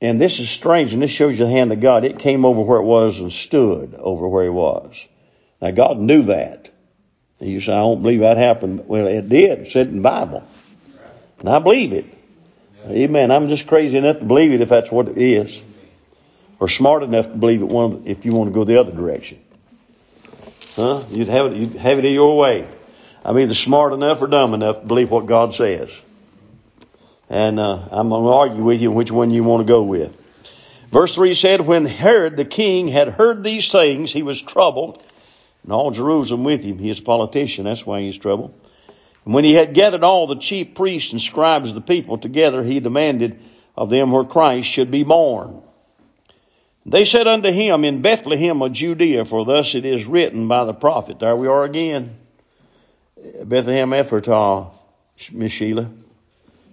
and 0.00 0.20
this 0.20 0.40
is 0.40 0.50
strange, 0.50 0.92
and 0.92 1.02
this 1.02 1.10
shows 1.10 1.38
you 1.38 1.44
the 1.44 1.50
hand 1.50 1.72
of 1.72 1.80
God. 1.80 2.04
It 2.04 2.18
came 2.18 2.44
over 2.44 2.60
where 2.62 2.80
it 2.80 2.84
was 2.84 3.20
and 3.20 3.32
stood 3.32 3.94
over 3.94 4.28
where 4.28 4.44
he 4.44 4.50
was. 4.50 5.06
Now, 5.60 5.70
God 5.70 5.98
knew 5.98 6.24
that. 6.24 6.70
You 7.38 7.60
say, 7.60 7.72
I 7.72 7.80
don't 7.80 8.02
believe 8.02 8.20
that 8.20 8.36
happened. 8.36 8.86
Well, 8.86 9.06
it 9.06 9.28
did. 9.28 9.60
It 9.60 9.72
said 9.72 9.88
in 9.88 9.96
the 9.96 10.02
Bible. 10.02 10.44
And 11.40 11.48
I 11.48 11.58
believe 11.58 11.92
it. 11.92 12.06
Amen. 12.86 13.30
I'm 13.30 13.48
just 13.48 13.66
crazy 13.66 13.96
enough 13.96 14.18
to 14.18 14.24
believe 14.24 14.52
it 14.52 14.60
if 14.60 14.68
that's 14.68 14.90
what 14.90 15.08
it 15.08 15.18
is. 15.18 15.60
Or 16.60 16.68
smart 16.68 17.02
enough 17.02 17.26
to 17.26 17.34
believe 17.34 17.62
it 17.62 17.68
one 17.68 18.04
if 18.06 18.24
you 18.24 18.32
want 18.32 18.50
to 18.50 18.54
go 18.54 18.64
the 18.64 18.78
other 18.78 18.92
direction. 18.92 19.40
Huh? 20.76 21.04
You'd 21.10 21.28
have 21.28 21.52
it, 21.52 21.56
you'd 21.56 21.74
have 21.74 21.98
it 21.98 22.04
your 22.04 22.36
way. 22.36 22.66
I'm 23.24 23.38
either 23.38 23.54
smart 23.54 23.92
enough 23.92 24.20
or 24.20 24.26
dumb 24.26 24.54
enough 24.54 24.80
to 24.80 24.86
believe 24.86 25.10
what 25.10 25.26
God 25.26 25.54
says. 25.54 26.00
And 27.30 27.60
uh, 27.60 27.88
I'm 27.90 28.08
going 28.08 28.24
to 28.24 28.30
argue 28.30 28.64
with 28.64 28.82
you 28.82 28.90
which 28.90 29.10
one 29.10 29.30
you 29.30 29.44
want 29.44 29.66
to 29.66 29.72
go 29.72 29.82
with. 29.82 30.14
Verse 30.90 31.14
3 31.14 31.34
said, 31.34 31.60
When 31.60 31.86
Herod 31.86 32.36
the 32.36 32.44
king 32.44 32.88
had 32.88 33.08
heard 33.08 33.42
these 33.42 33.70
things, 33.70 34.12
he 34.12 34.22
was 34.22 34.42
troubled, 34.42 35.02
and 35.62 35.72
all 35.72 35.90
Jerusalem 35.90 36.44
with 36.44 36.62
him. 36.62 36.78
He 36.78 36.90
is 36.90 36.98
a 36.98 37.02
politician, 37.02 37.64
that's 37.64 37.86
why 37.86 38.00
he's 38.02 38.18
troubled. 38.18 38.52
And 39.24 39.32
when 39.32 39.44
he 39.44 39.54
had 39.54 39.72
gathered 39.72 40.02
all 40.02 40.26
the 40.26 40.36
chief 40.36 40.74
priests 40.74 41.12
and 41.12 41.20
scribes 41.20 41.68
of 41.68 41.76
the 41.76 41.80
people 41.80 42.18
together, 42.18 42.62
he 42.62 42.80
demanded 42.80 43.38
of 43.76 43.88
them 43.88 44.10
where 44.10 44.24
Christ 44.24 44.68
should 44.68 44.90
be 44.90 45.04
born. 45.04 45.62
They 46.84 47.04
said 47.04 47.28
unto 47.28 47.52
him, 47.52 47.84
In 47.84 48.02
Bethlehem 48.02 48.60
of 48.60 48.72
Judea, 48.72 49.24
for 49.24 49.44
thus 49.44 49.76
it 49.76 49.84
is 49.84 50.04
written 50.04 50.48
by 50.48 50.64
the 50.64 50.74
prophet. 50.74 51.20
There 51.20 51.36
we 51.36 51.46
are 51.46 51.62
again. 51.62 52.16
Bethlehem 53.44 53.90
Ephratah, 53.90 54.66
uh, 54.66 54.70
Miss 55.32 55.52
Sheila. 55.52 55.88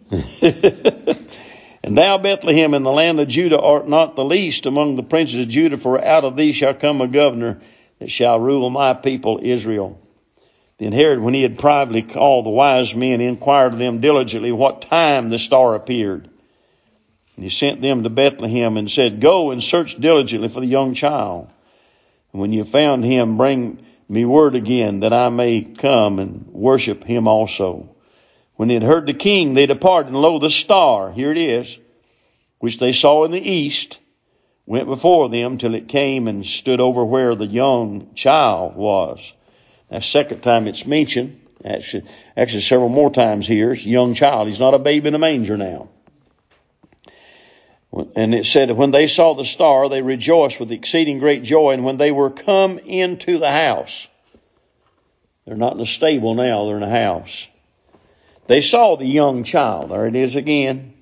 and 0.12 1.98
thou, 1.98 2.18
Bethlehem, 2.18 2.74
in 2.74 2.82
the 2.82 2.92
land 2.92 3.20
of 3.20 3.28
Judah, 3.28 3.60
art 3.60 3.88
not 3.88 4.16
the 4.16 4.26
least 4.26 4.66
among 4.66 4.96
the 4.96 5.04
princes 5.04 5.40
of 5.40 5.50
Judah, 5.50 5.78
for 5.78 6.04
out 6.04 6.24
of 6.24 6.36
thee 6.36 6.52
shall 6.52 6.74
come 6.74 7.02
a 7.02 7.08
governor 7.08 7.62
that 8.00 8.10
shall 8.10 8.40
rule 8.40 8.70
my 8.72 8.96
people 8.96 9.40
Israel. 9.44 10.02
Then 10.80 10.92
Herod, 10.92 11.20
when 11.20 11.36
he 11.36 11.44
had 11.44 11.60
privately 11.60 12.02
called 12.02 12.46
the 12.46 12.52
wise 12.52 12.96
men, 12.96 13.22
inquired 13.22 13.74
of 13.74 13.80
them 13.80 14.00
diligently 14.00 14.52
what 14.52 14.82
time 14.82 15.30
the 15.30 15.38
star 15.38 15.76
appeared. 15.76 16.30
And 17.36 17.44
he 17.44 17.50
sent 17.50 17.82
them 17.82 18.04
to 18.04 18.10
Bethlehem 18.10 18.76
and 18.76 18.90
said, 18.90 19.22
Go 19.22 19.52
and 19.52 19.62
search 19.62 20.00
diligently 20.00 20.50
for 20.50 20.62
the 20.62 20.66
young 20.66 20.96
child. 20.96 21.50
And 22.32 22.42
when 22.42 22.54
you 22.54 22.64
found 22.64 23.06
him, 23.06 23.38
bring 23.38 23.86
me 24.10 24.26
word 24.26 24.56
again 24.56 25.02
that 25.02 25.14
I 25.14 25.30
may 25.30 25.62
come 25.62 26.20
and 26.20 26.48
worship 26.48 27.04
him 27.04 27.28
also. 27.28 27.96
When 28.56 28.68
they 28.68 28.74
had 28.74 28.84
heard 28.84 29.06
the 29.06 29.14
king, 29.14 29.54
they 29.54 29.68
departed, 29.68 30.12
and 30.12 30.22
lo, 30.22 30.40
the 30.40 30.50
star, 30.50 31.12
here 31.12 31.32
it 31.32 31.38
is, 31.38 31.78
which 32.58 32.80
they 32.80 32.92
saw 32.92 33.24
in 33.24 33.32
the 33.32 33.40
east, 33.40 34.00
went 34.66 34.88
before 34.88 35.30
them 35.30 35.58
till 35.58 35.76
it 35.76 35.88
came 35.88 36.28
and 36.28 36.46
stood 36.46 36.82
over 36.82 37.06
where 37.06 37.36
the 37.36 37.46
young 37.46 38.14
child 38.16 38.76
was. 38.76 39.32
That's 39.90 40.06
second 40.06 40.42
time 40.42 40.68
it's 40.68 40.86
mentioned. 40.86 41.40
Actually, 41.64 42.06
actually 42.38 42.62
several 42.62 42.90
more 42.90 43.12
times 43.12 43.48
here. 43.48 43.72
It's 43.72 43.86
young 43.86 44.14
child. 44.14 44.48
He's 44.48 44.60
not 44.60 44.74
a 44.74 44.80
babe 44.80 45.06
in 45.06 45.16
a 45.16 45.20
manger 45.20 45.58
now. 45.58 45.90
And 47.92 48.36
it 48.36 48.46
said, 48.46 48.70
when 48.72 48.92
they 48.92 49.08
saw 49.08 49.34
the 49.34 49.46
star, 49.46 49.90
they 49.90 50.02
rejoiced 50.02 50.60
with 50.60 50.72
exceeding 50.72 51.20
great 51.20 51.44
joy. 51.44 51.72
And 51.72 51.84
when 51.84 51.98
they 51.98 52.12
were 52.12 52.30
come 52.30 52.78
into 52.78 53.40
the 53.40 53.52
house, 53.52 54.08
they're 55.46 55.58
not 55.58 55.74
in 55.74 55.82
a 55.82 55.86
stable 55.86 56.36
now, 56.36 56.66
they're 56.66 56.78
in 56.78 56.84
a 56.84 56.90
house. 56.90 57.48
They 58.46 58.62
saw 58.62 58.96
the 58.96 59.06
young 59.06 59.44
child. 59.44 59.92
There 59.92 60.08
it 60.08 60.16
is 60.16 60.36
again. 60.36 60.94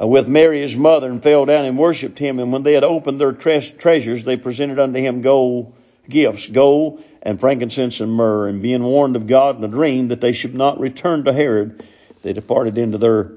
Uh, 0.00 0.06
with 0.06 0.26
Mary 0.26 0.62
his 0.62 0.74
mother 0.74 1.10
and 1.10 1.22
fell 1.22 1.44
down 1.44 1.64
and 1.64 1.78
worshipped 1.78 2.18
him. 2.18 2.38
And 2.38 2.52
when 2.52 2.62
they 2.62 2.72
had 2.72 2.84
opened 2.84 3.20
their 3.20 3.32
tre- 3.32 3.60
treasures, 3.60 4.24
they 4.24 4.36
presented 4.36 4.78
unto 4.78 4.98
him 4.98 5.22
gold 5.22 5.74
gifts, 6.08 6.46
gold 6.46 7.02
and 7.22 7.40
frankincense 7.40 8.00
and 8.00 8.12
myrrh, 8.12 8.48
and 8.48 8.60
being 8.60 8.82
warned 8.82 9.16
of 9.16 9.26
God 9.26 9.56
in 9.56 9.64
a 9.64 9.68
dream 9.68 10.08
that 10.08 10.20
they 10.20 10.32
should 10.32 10.54
not 10.54 10.80
return 10.80 11.24
to 11.24 11.32
Herod, 11.32 11.82
they 12.22 12.32
departed 12.32 12.76
into 12.76 12.98
their 12.98 13.32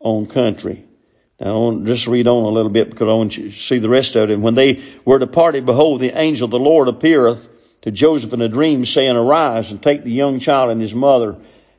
own 0.00 0.26
country. 0.26 0.84
I 1.42 1.52
want 1.52 1.86
just 1.86 2.06
read 2.06 2.28
on 2.28 2.44
a 2.44 2.48
little 2.48 2.70
bit 2.70 2.88
because 2.88 3.08
I 3.08 3.14
want 3.14 3.36
you 3.36 3.50
to 3.50 3.56
see 3.56 3.78
the 3.78 3.88
rest 3.88 4.14
of 4.14 4.30
it. 4.30 4.32
And 4.32 4.42
when 4.42 4.54
they 4.54 4.82
were 5.04 5.18
departed, 5.18 5.66
behold, 5.66 6.00
the 6.00 6.16
angel 6.16 6.44
of 6.44 6.52
the 6.52 6.58
Lord 6.58 6.86
appeareth 6.86 7.48
to 7.82 7.90
Joseph 7.90 8.32
in 8.32 8.40
a 8.40 8.48
dream, 8.48 8.84
saying, 8.84 9.16
Arise 9.16 9.72
and 9.72 9.82
take 9.82 10.04
the 10.04 10.12
young 10.12 10.38
child 10.38 10.70
and 10.70 10.80
his 10.80 10.94
mother 10.94 11.36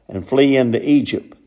and 0.10 0.28
flee 0.28 0.58
into 0.58 0.86
Egypt. 0.86 1.38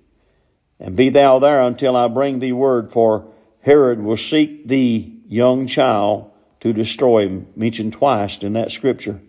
And 0.80 0.96
be 0.96 1.10
thou 1.10 1.40
there 1.40 1.60
until 1.60 1.94
I 1.94 2.08
bring 2.08 2.38
thee 2.38 2.52
word, 2.52 2.90
for 2.90 3.32
Herod 3.60 4.02
will 4.02 4.16
seek 4.16 4.66
thee, 4.66 5.20
young 5.26 5.66
child, 5.66 6.30
to 6.60 6.72
destroy 6.72 7.26
him, 7.26 7.48
mentioned 7.54 7.92
twice 7.92 8.38
in 8.38 8.54
that 8.54 8.72
scripture, 8.72 9.20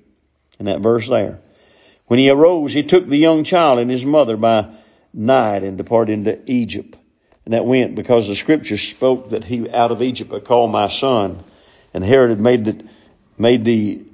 in 0.59 0.67
that 0.67 0.79
verse 0.79 1.09
there. 1.09 1.41
When 2.05 2.19
he 2.19 2.29
arose, 2.29 2.71
he 2.71 2.83
took 2.83 3.05
the 3.05 3.17
young 3.17 3.43
child 3.43 3.79
and 3.79 3.91
his 3.91 4.05
mother 4.05 4.37
by 4.37 4.69
night 5.13 5.63
and 5.63 5.77
departed 5.77 6.13
into 6.13 6.39
Egypt. 6.49 6.97
And 7.47 7.53
that 7.53 7.65
went 7.65 7.95
because 7.95 8.27
the 8.27 8.35
scripture 8.35 8.75
spoke 8.75 9.29
that 9.29 9.45
he 9.45 9.69
out 9.69 9.91
of 9.91 10.01
Egypt 10.01 10.33
I 10.33 10.41
called 10.41 10.69
my 10.69 10.89
son. 10.89 11.45
And 11.93 12.03
Herod 12.03 12.41
made 12.41 12.65
the, 12.65 12.85
made 13.37 13.63
the 13.63 14.05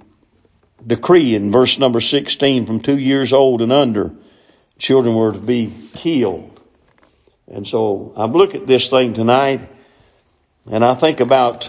decree 0.86 1.34
in 1.34 1.52
verse 1.52 1.80
number 1.80 2.00
16 2.00 2.68
from 2.68 2.82
two 2.82 2.96
years 2.96 3.34
old 3.34 3.64
and 3.64 3.72
under, 3.72 4.12
children 4.78 5.16
were 5.16 5.32
to 5.32 5.40
be 5.40 5.74
killed. 5.96 6.62
And 7.48 7.68
so 7.68 8.14
I 8.16 8.26
look 8.26 8.54
at 8.54 8.68
this 8.68 8.92
thing 8.92 9.16
tonight 9.16 9.68
and 10.70 10.86
I 10.86 10.94
think 10.94 11.20
about 11.20 11.64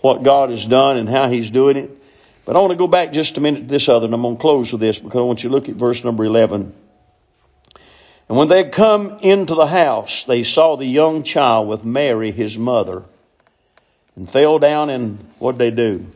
what 0.00 0.24
God 0.24 0.50
has 0.50 0.66
done 0.66 0.96
and 0.96 1.08
how 1.08 1.28
He's 1.28 1.52
doing 1.52 1.76
it. 1.76 1.96
But 2.44 2.56
I 2.56 2.58
want 2.58 2.72
to 2.72 2.76
go 2.76 2.88
back 2.88 3.12
just 3.12 3.36
a 3.36 3.40
minute 3.40 3.60
to 3.60 3.66
this 3.66 3.88
other, 3.88 4.06
and 4.06 4.14
I'm 4.14 4.22
going 4.22 4.34
to 4.34 4.40
close 4.40 4.72
with 4.72 4.80
this 4.80 4.98
because 4.98 5.20
I 5.20 5.22
want 5.22 5.44
you 5.44 5.48
to 5.48 5.54
look 5.54 5.68
at 5.68 5.76
verse 5.76 6.02
number 6.02 6.24
11. 6.24 6.74
And 8.28 8.38
when 8.38 8.48
they 8.48 8.58
had 8.58 8.72
come 8.72 9.18
into 9.20 9.54
the 9.54 9.66
house, 9.66 10.24
they 10.24 10.44
saw 10.44 10.76
the 10.76 10.86
young 10.86 11.22
child 11.22 11.68
with 11.68 11.84
Mary, 11.84 12.30
his 12.30 12.56
mother, 12.56 13.02
and 14.16 14.30
fell 14.30 14.58
down 14.58 14.90
and 14.90 15.18
what 15.38 15.58
they 15.58 15.70
do? 15.70 16.06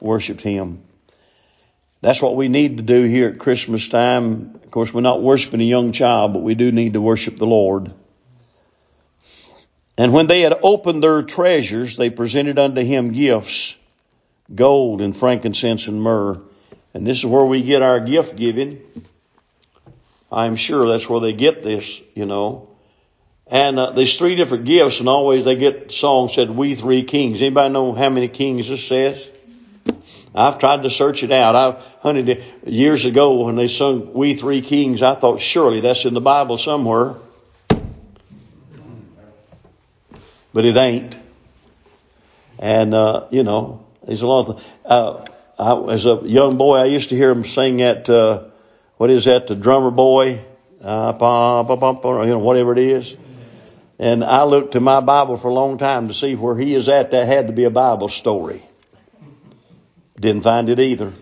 Worshipped 0.00 0.40
him. 0.40 0.82
That's 2.00 2.22
what 2.22 2.36
we 2.36 2.48
need 2.48 2.78
to 2.78 2.82
do 2.82 3.02
here 3.02 3.28
at 3.28 3.38
Christmas 3.38 3.88
time. 3.88 4.54
Of 4.54 4.70
course, 4.70 4.94
we're 4.94 5.02
not 5.02 5.20
worshiping 5.22 5.60
a 5.60 5.64
young 5.64 5.92
child, 5.92 6.32
but 6.32 6.42
we 6.42 6.54
do 6.54 6.72
need 6.72 6.94
to 6.94 7.00
worship 7.00 7.36
the 7.36 7.46
Lord. 7.46 7.92
And 9.98 10.14
when 10.14 10.26
they 10.26 10.40
had 10.40 10.58
opened 10.62 11.02
their 11.02 11.22
treasures, 11.22 11.96
they 11.96 12.08
presented 12.08 12.58
unto 12.58 12.80
him 12.80 13.12
gifts, 13.12 13.76
gold 14.54 15.02
and 15.02 15.14
frankincense 15.14 15.88
and 15.88 16.00
myrrh. 16.00 16.40
And 16.94 17.06
this 17.06 17.18
is 17.18 17.26
where 17.26 17.44
we 17.44 17.62
get 17.62 17.82
our 17.82 18.00
gift 18.00 18.36
giving. 18.36 18.80
I'm 20.32 20.56
sure 20.56 20.86
that's 20.86 21.08
where 21.08 21.20
they 21.20 21.32
get 21.32 21.62
this, 21.62 22.00
you 22.14 22.26
know. 22.26 22.68
And 23.46 23.78
uh, 23.78 23.90
there's 23.90 24.16
three 24.16 24.36
different 24.36 24.64
gifts, 24.64 25.00
and 25.00 25.08
always 25.08 25.44
they 25.44 25.56
get 25.56 25.88
the 25.88 25.94
song 25.94 26.28
said, 26.28 26.50
"We 26.50 26.76
three 26.76 27.02
kings." 27.02 27.40
Anybody 27.42 27.72
know 27.72 27.92
how 27.92 28.08
many 28.08 28.28
kings 28.28 28.68
this 28.68 28.86
says? 28.86 29.26
I've 30.34 30.58
tried 30.58 30.84
to 30.84 30.90
search 30.90 31.24
it 31.24 31.32
out. 31.32 31.56
I 31.56 31.82
hunted 32.02 32.28
it 32.28 32.42
years 32.64 33.04
ago 33.04 33.44
when 33.44 33.56
they 33.56 33.66
sung 33.66 34.12
"We 34.12 34.34
Three 34.34 34.60
Kings." 34.60 35.02
I 35.02 35.16
thought 35.16 35.40
surely 35.40 35.80
that's 35.80 36.04
in 36.04 36.14
the 36.14 36.20
Bible 36.20 36.56
somewhere, 36.56 37.16
but 40.52 40.64
it 40.64 40.76
ain't. 40.76 41.18
And 42.60 42.94
uh, 42.94 43.26
you 43.30 43.42
know, 43.42 43.84
there's 44.06 44.22
a 44.22 44.26
lot 44.26 44.48
of. 44.48 44.64
Uh, 44.84 45.24
I, 45.58 45.92
as 45.92 46.06
a 46.06 46.20
young 46.22 46.56
boy, 46.56 46.76
I 46.76 46.84
used 46.84 47.08
to 47.08 47.16
hear 47.16 47.34
them 47.34 47.44
sing 47.44 47.82
at 47.82 48.08
uh, 48.08 48.49
what 49.00 49.08
is 49.08 49.24
that? 49.24 49.46
The 49.46 49.54
drummer 49.54 49.90
boy, 49.90 50.44
uh, 50.82 51.14
bah, 51.14 51.62
bah, 51.62 51.74
bah, 51.74 52.20
you 52.20 52.28
know, 52.28 52.38
whatever 52.38 52.72
it 52.72 52.78
is. 52.78 53.16
And 53.98 54.22
I 54.22 54.42
looked 54.42 54.72
to 54.72 54.80
my 54.80 55.00
Bible 55.00 55.38
for 55.38 55.48
a 55.48 55.54
long 55.54 55.78
time 55.78 56.08
to 56.08 56.12
see 56.12 56.34
where 56.34 56.54
he 56.54 56.74
is 56.74 56.86
at. 56.86 57.12
That 57.12 57.26
had 57.26 57.46
to 57.46 57.54
be 57.54 57.64
a 57.64 57.70
Bible 57.70 58.10
story. 58.10 58.62
Didn't 60.20 60.42
find 60.42 60.68
it 60.68 60.78
either. 60.78 61.14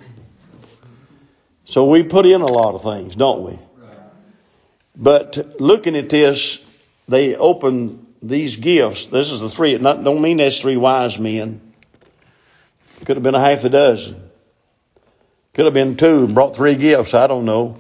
So 1.67 1.85
we 1.85 2.03
put 2.03 2.27
in 2.27 2.41
a 2.41 2.47
lot 2.47 2.75
of 2.75 2.83
things, 2.83 3.14
don't 3.14 3.45
we? 3.45 3.61
But 4.97 5.61
looking 5.61 5.95
at 5.95 6.09
this, 6.09 6.61
they 7.07 7.37
open 7.37 8.09
these 8.21 8.57
gifts. 8.57 9.07
This 9.07 9.31
is 9.31 9.38
the 9.38 9.51
three. 9.51 9.79
Not, 9.79 10.03
don't 10.03 10.21
mean 10.21 10.38
that's 10.38 10.61
three 10.61 10.77
wise 10.77 11.17
men. 11.17 11.61
Could 13.05 13.19
have 13.19 13.23
been 13.23 13.37
a 13.37 13.41
half 13.41 13.62
a 13.62 13.69
dozen. 13.69 14.28
Could 15.59 15.64
have 15.64 15.75
been 15.75 15.97
two 15.97 16.23
and 16.23 16.35
brought 16.37 16.55
three 16.55 16.77
gifts. 16.77 17.14
I 17.14 17.27
don't 17.27 17.44
know. 17.44 17.79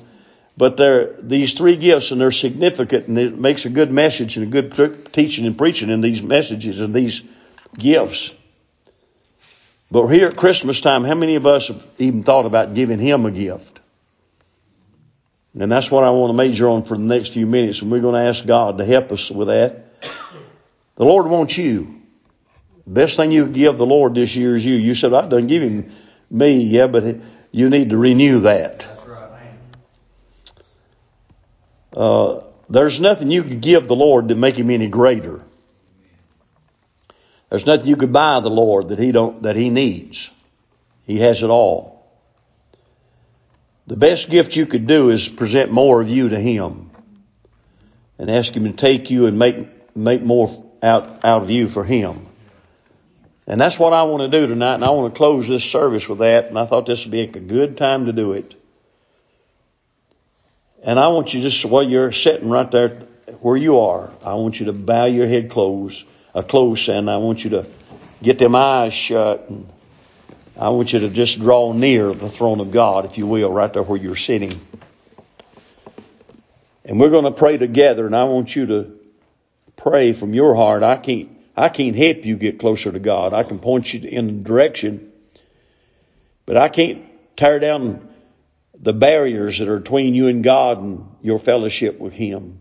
But 0.56 0.76
they're 0.76 1.12
these 1.12 1.54
three 1.54 1.76
gifts 1.76 2.10
and 2.10 2.20
they're 2.20 2.32
significant 2.32 3.06
and 3.06 3.16
it 3.16 3.38
makes 3.38 3.66
a 3.66 3.70
good 3.70 3.92
message 3.92 4.36
and 4.36 4.52
a 4.52 4.62
good 4.62 5.12
teaching 5.12 5.46
and 5.46 5.56
preaching 5.56 5.88
in 5.88 6.00
these 6.00 6.20
messages 6.20 6.80
and 6.80 6.92
these 6.92 7.22
gifts. 7.78 8.32
But 9.92 10.08
here 10.08 10.26
at 10.26 10.36
Christmas 10.36 10.80
time, 10.80 11.04
how 11.04 11.14
many 11.14 11.36
of 11.36 11.46
us 11.46 11.68
have 11.68 11.86
even 11.98 12.24
thought 12.24 12.46
about 12.46 12.74
giving 12.74 12.98
Him 12.98 13.26
a 13.26 13.30
gift? 13.30 13.78
And 15.56 15.70
that's 15.70 15.88
what 15.88 16.02
I 16.02 16.10
want 16.10 16.30
to 16.30 16.36
major 16.36 16.68
on 16.70 16.82
for 16.82 16.96
the 16.96 17.04
next 17.04 17.28
few 17.28 17.46
minutes, 17.46 17.80
and 17.80 17.92
we're 17.92 18.00
going 18.00 18.16
to 18.16 18.28
ask 18.28 18.44
God 18.44 18.78
to 18.78 18.84
help 18.84 19.12
us 19.12 19.30
with 19.30 19.46
that. 19.46 19.84
The 20.96 21.04
Lord 21.04 21.26
wants 21.26 21.56
you. 21.56 22.00
The 22.88 22.92
best 22.92 23.14
thing 23.14 23.30
you 23.30 23.46
give 23.46 23.78
the 23.78 23.86
Lord 23.86 24.16
this 24.16 24.34
year 24.34 24.56
is 24.56 24.66
you. 24.66 24.74
You 24.74 24.96
said, 24.96 25.14
I 25.14 25.28
done 25.28 25.46
give 25.46 25.62
Him 25.62 25.92
me, 26.28 26.64
yeah, 26.64 26.88
but 26.88 27.04
you 27.58 27.70
need 27.70 27.90
to 27.90 27.96
renew 27.96 28.40
that. 28.40 28.86
Uh, 31.92 32.40
there's 32.68 33.00
nothing 33.00 33.30
you 33.30 33.42
could 33.42 33.60
give 33.60 33.88
the 33.88 33.96
Lord 33.96 34.28
to 34.28 34.34
make 34.34 34.56
Him 34.56 34.70
any 34.70 34.88
greater. 34.88 35.42
There's 37.50 37.66
nothing 37.66 37.86
you 37.86 37.96
could 37.96 38.12
buy 38.12 38.40
the 38.40 38.50
Lord 38.50 38.90
that 38.90 38.98
he 38.98 39.10
don't, 39.10 39.42
that 39.42 39.56
he 39.56 39.70
needs. 39.70 40.30
He 41.06 41.18
has 41.20 41.42
it 41.42 41.48
all. 41.48 42.06
The 43.86 43.96
best 43.96 44.28
gift 44.28 44.54
you 44.54 44.66
could 44.66 44.86
do 44.86 45.10
is 45.10 45.28
present 45.28 45.72
more 45.72 46.02
of 46.02 46.10
you 46.10 46.28
to 46.28 46.38
him 46.38 46.90
and 48.18 48.30
ask 48.30 48.52
him 48.52 48.64
to 48.64 48.72
take 48.72 49.10
you 49.10 49.26
and 49.26 49.38
make, 49.38 49.96
make 49.96 50.22
more 50.22 50.64
out, 50.82 51.24
out 51.24 51.42
of 51.42 51.50
you 51.50 51.68
for 51.68 51.84
him. 51.84 52.27
And 53.48 53.60
that's 53.60 53.78
what 53.78 53.92
I 53.92 54.04
want 54.04 54.30
to 54.30 54.38
do 54.40 54.46
tonight, 54.46 54.74
and 54.74 54.84
I 54.84 54.90
want 54.90 55.12
to 55.12 55.18
close 55.18 55.48
this 55.48 55.64
service 55.64 56.08
with 56.08 56.18
that, 56.18 56.46
and 56.46 56.58
I 56.58 56.66
thought 56.66 56.86
this 56.86 57.04
would 57.04 57.10
be 57.10 57.22
a 57.22 57.26
good 57.26 57.76
time 57.76 58.06
to 58.06 58.12
do 58.12 58.32
it. 58.32 58.54
And 60.84 61.00
I 61.00 61.08
want 61.08 61.34
you 61.34 61.40
just, 61.40 61.64
while 61.64 61.82
you're 61.82 62.12
sitting 62.12 62.48
right 62.48 62.70
there 62.70 62.90
where 63.40 63.56
you 63.56 63.80
are, 63.80 64.10
I 64.22 64.34
want 64.34 64.60
you 64.60 64.66
to 64.66 64.72
bow 64.72 65.06
your 65.06 65.26
head 65.26 65.50
close 65.50 66.04
uh, 66.34 66.42
close, 66.42 66.88
and 66.88 67.10
I 67.10 67.16
want 67.16 67.44
you 67.44 67.50
to 67.50 67.66
get 68.22 68.38
them 68.38 68.54
eyes 68.54 68.94
shut. 68.94 69.48
And 69.48 69.68
I 70.56 70.70
want 70.70 70.92
you 70.92 71.00
to 71.00 71.08
just 71.08 71.40
draw 71.40 71.72
near 71.72 72.12
the 72.12 72.28
throne 72.28 72.60
of 72.60 72.70
God, 72.70 73.04
if 73.04 73.18
you 73.18 73.26
will, 73.26 73.52
right 73.52 73.72
there 73.72 73.82
where 73.82 73.98
you're 73.98 74.16
sitting. 74.16 74.60
And 76.84 76.98
we're 76.98 77.10
going 77.10 77.24
to 77.24 77.32
pray 77.32 77.58
together, 77.58 78.06
and 78.06 78.16
I 78.16 78.24
want 78.24 78.54
you 78.54 78.66
to 78.66 78.92
pray 79.76 80.12
from 80.12 80.32
your 80.32 80.54
heart. 80.54 80.82
I 80.82 80.96
can't, 80.96 81.30
I 81.58 81.70
can't 81.70 81.96
help 81.96 82.24
you 82.24 82.36
get 82.36 82.60
closer 82.60 82.92
to 82.92 83.00
God. 83.00 83.34
I 83.34 83.42
can 83.42 83.58
point 83.58 83.92
you 83.92 84.08
in 84.08 84.44
direction, 84.44 85.10
but 86.46 86.56
I 86.56 86.68
can't 86.68 87.04
tear 87.36 87.58
down 87.58 88.08
the 88.78 88.92
barriers 88.92 89.58
that 89.58 89.66
are 89.66 89.80
between 89.80 90.14
you 90.14 90.28
and 90.28 90.44
God 90.44 90.80
and 90.80 91.16
your 91.20 91.40
fellowship 91.40 91.98
with 91.98 92.12
Him. 92.12 92.60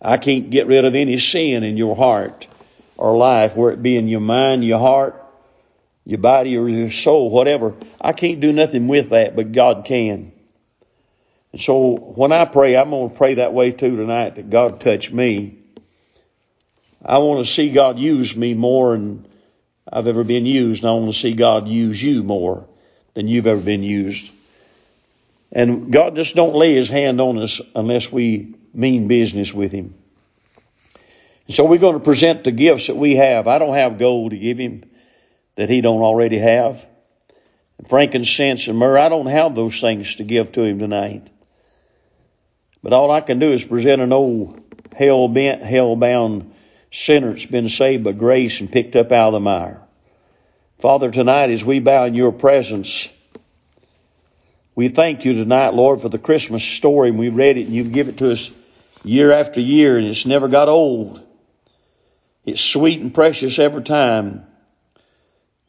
I 0.00 0.16
can't 0.16 0.48
get 0.48 0.68
rid 0.68 0.84
of 0.84 0.94
any 0.94 1.18
sin 1.18 1.64
in 1.64 1.76
your 1.76 1.96
heart 1.96 2.46
or 2.96 3.16
life, 3.16 3.56
where 3.56 3.72
it 3.72 3.82
be 3.82 3.96
in 3.96 4.06
your 4.06 4.20
mind, 4.20 4.64
your 4.64 4.78
heart, 4.78 5.20
your 6.04 6.18
body, 6.18 6.56
or 6.56 6.68
your 6.68 6.92
soul, 6.92 7.30
whatever. 7.30 7.74
I 8.00 8.12
can't 8.12 8.38
do 8.38 8.52
nothing 8.52 8.86
with 8.86 9.10
that, 9.10 9.34
but 9.34 9.50
God 9.50 9.84
can. 9.84 10.30
And 11.52 11.60
so 11.60 11.96
when 11.96 12.30
I 12.30 12.44
pray, 12.44 12.76
I'm 12.76 12.90
going 12.90 13.10
to 13.10 13.16
pray 13.16 13.34
that 13.34 13.52
way 13.52 13.72
too 13.72 13.96
tonight 13.96 14.36
that 14.36 14.50
God 14.50 14.80
touch 14.80 15.12
me. 15.12 15.57
I 17.04 17.18
want 17.18 17.46
to 17.46 17.52
see 17.52 17.70
God 17.70 17.98
use 17.98 18.36
me 18.36 18.54
more 18.54 18.92
than 18.92 19.26
I've 19.90 20.06
ever 20.06 20.24
been 20.24 20.46
used. 20.46 20.82
And 20.82 20.90
I 20.90 20.94
want 20.94 21.12
to 21.12 21.18
see 21.18 21.34
God 21.34 21.68
use 21.68 22.02
you 22.02 22.22
more 22.22 22.66
than 23.14 23.28
you've 23.28 23.46
ever 23.46 23.60
been 23.60 23.82
used. 23.82 24.30
And 25.52 25.92
God 25.92 26.16
just 26.16 26.34
don't 26.34 26.54
lay 26.54 26.74
his 26.74 26.88
hand 26.88 27.20
on 27.20 27.38
us 27.38 27.60
unless 27.74 28.12
we 28.12 28.54
mean 28.74 29.08
business 29.08 29.52
with 29.52 29.72
him. 29.72 29.94
So 31.48 31.64
we're 31.64 31.78
going 31.78 31.94
to 31.94 32.04
present 32.04 32.44
the 32.44 32.52
gifts 32.52 32.88
that 32.88 32.96
we 32.96 33.16
have. 33.16 33.48
I 33.48 33.58
don't 33.58 33.74
have 33.74 33.98
gold 33.98 34.32
to 34.32 34.38
give 34.38 34.58
him 34.58 34.84
that 35.56 35.70
he 35.70 35.80
don't 35.80 36.02
already 36.02 36.38
have. 36.38 36.84
Frankincense 37.88 38.68
and 38.68 38.76
myrrh, 38.76 38.98
I 38.98 39.08
don't 39.08 39.26
have 39.26 39.54
those 39.54 39.80
things 39.80 40.16
to 40.16 40.24
give 40.24 40.52
to 40.52 40.62
him 40.62 40.78
tonight. 40.78 41.30
But 42.82 42.92
all 42.92 43.10
I 43.10 43.20
can 43.22 43.38
do 43.38 43.52
is 43.52 43.64
present 43.64 44.02
an 44.02 44.12
old 44.12 44.60
hell 44.94 45.28
bent, 45.28 45.62
hell 45.62 45.96
bound 45.96 46.54
sinner 46.90 47.30
that's 47.30 47.46
been 47.46 47.68
saved 47.68 48.04
by 48.04 48.12
grace 48.12 48.60
and 48.60 48.70
picked 48.70 48.96
up 48.96 49.12
out 49.12 49.28
of 49.28 49.32
the 49.34 49.40
mire. 49.40 49.80
Father, 50.78 51.10
tonight 51.10 51.50
as 51.50 51.64
we 51.64 51.80
bow 51.80 52.04
in 52.04 52.14
your 52.14 52.32
presence, 52.32 53.08
we 54.74 54.88
thank 54.88 55.24
you 55.24 55.32
tonight, 55.34 55.74
Lord, 55.74 56.00
for 56.00 56.08
the 56.08 56.18
Christmas 56.18 56.62
story 56.62 57.08
and 57.08 57.18
we 57.18 57.30
read 57.30 57.56
it 57.56 57.66
and 57.66 57.74
you 57.74 57.84
give 57.84 58.08
it 58.08 58.18
to 58.18 58.32
us 58.32 58.50
year 59.02 59.32
after 59.32 59.60
year 59.60 59.98
and 59.98 60.06
it's 60.06 60.24
never 60.24 60.46
got 60.46 60.68
old. 60.68 61.20
It's 62.44 62.60
sweet 62.60 63.00
and 63.00 63.12
precious 63.12 63.58
every 63.58 63.82
time 63.82 64.46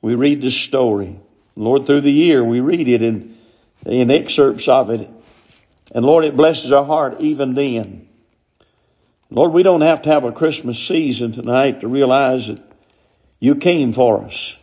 we 0.02 0.16
read 0.16 0.42
this 0.42 0.56
story. 0.56 1.20
Lord, 1.56 1.86
through 1.86 2.02
the 2.02 2.12
year 2.12 2.44
we 2.44 2.60
read 2.60 2.88
it 2.88 3.02
in, 3.02 3.38
in 3.86 4.12
excerpts 4.12 4.68
of 4.68 4.92
it. 4.92 5.10
And 5.92 6.06
Lord, 6.06 6.24
it 6.24 6.38
blesses 6.38 6.72
our 6.72 6.86
heart 6.86 7.20
even 7.20 7.56
then. 7.56 8.09
Lord, 9.32 9.54
we 9.54 9.64
don't 9.64 9.82
have 9.82 10.04
to 10.04 10.10
have 10.10 10.24
a 10.24 10.32
Christmas 10.32 10.80
season 10.80 11.32
tonight 11.32 11.82
to 11.82 11.88
realize 11.88 12.48
that 12.48 12.62
you 13.40 13.56
came 13.56 13.94
for 13.94 14.24
us. 14.24 14.58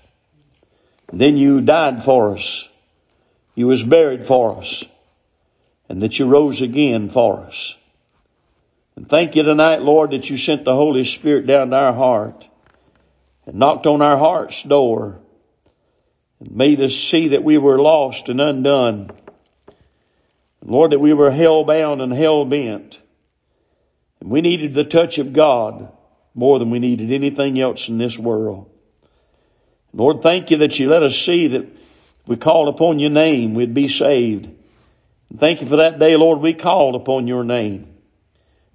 Then 1.12 1.36
you 1.36 1.60
died 1.60 2.02
for 2.02 2.34
us. 2.34 2.68
You 3.54 3.68
was 3.68 3.82
buried 3.82 4.26
for 4.26 4.58
us. 4.58 4.84
And 5.88 6.02
that 6.02 6.18
you 6.18 6.26
rose 6.26 6.62
again 6.62 7.08
for 7.08 7.40
us. 7.40 7.76
And 8.96 9.08
thank 9.08 9.36
you 9.36 9.44
tonight, 9.44 9.82
Lord, 9.82 10.10
that 10.10 10.28
you 10.28 10.36
sent 10.36 10.64
the 10.64 10.74
Holy 10.74 11.04
Spirit 11.04 11.46
down 11.46 11.70
to 11.70 11.76
our 11.76 11.92
heart 11.92 12.48
and 13.46 13.56
knocked 13.58 13.86
on 13.86 14.02
our 14.02 14.16
heart's 14.16 14.62
door 14.64 15.20
and 16.40 16.56
made 16.56 16.80
us 16.80 16.94
see 16.94 17.28
that 17.28 17.44
we 17.44 17.56
were 17.56 17.78
lost 17.78 18.28
and 18.28 18.40
undone. 18.40 19.10
Lord, 20.64 20.90
that 20.90 20.98
we 20.98 21.12
were 21.12 21.30
hell 21.30 21.64
bound 21.64 22.02
and 22.02 22.12
hell 22.12 22.44
bent. 22.44 23.00
And 24.20 24.30
we 24.30 24.40
needed 24.40 24.74
the 24.74 24.84
touch 24.84 25.18
of 25.18 25.32
God 25.32 25.92
more 26.34 26.58
than 26.58 26.70
we 26.70 26.78
needed 26.78 27.10
anything 27.12 27.60
else 27.60 27.88
in 27.88 27.98
this 27.98 28.18
world. 28.18 28.70
Lord, 29.92 30.22
thank 30.22 30.50
you 30.50 30.58
that 30.58 30.78
you 30.78 30.88
let 30.88 31.02
us 31.02 31.18
see 31.18 31.48
that 31.48 31.66
we 32.26 32.36
called 32.36 32.68
upon 32.68 32.98
your 32.98 33.10
name, 33.10 33.54
we'd 33.54 33.74
be 33.74 33.88
saved. 33.88 34.46
And 35.30 35.40
thank 35.40 35.60
you 35.60 35.66
for 35.66 35.76
that 35.76 35.98
day, 35.98 36.16
Lord, 36.16 36.40
we 36.40 36.54
called 36.54 36.94
upon 36.94 37.26
your 37.26 37.44
name. 37.44 37.94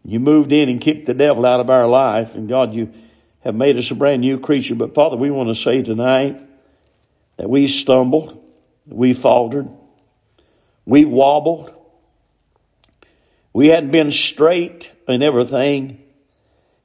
You 0.04 0.20
moved 0.20 0.52
in 0.52 0.70
and 0.70 0.82
kicked 0.82 1.06
the 1.06 1.14
devil 1.14 1.46
out 1.46 1.60
of 1.60 1.70
our 1.70 1.88
life. 1.88 2.36
And 2.36 2.50
God, 2.50 2.74
you 2.74 2.92
have 3.42 3.56
made 3.56 3.78
us 3.78 3.92
a 3.92 3.96
brand 3.96 4.22
new 4.22 4.40
creature. 4.40 4.76
But 4.76 4.96
Father, 4.96 5.18
we 5.18 5.32
want 5.32 5.50
to 5.50 5.56
say 5.56 5.82
tonight 5.82 6.42
that 7.38 7.50
we 7.50 7.68
stumbled, 7.68 8.44
we 8.88 9.14
faltered, 9.14 9.70
we 10.86 11.06
wobbled, 11.06 11.74
we 13.54 13.68
hadn't 13.68 13.92
been 13.92 14.12
straight 14.12 14.91
in 15.08 15.24
everything. 15.24 16.02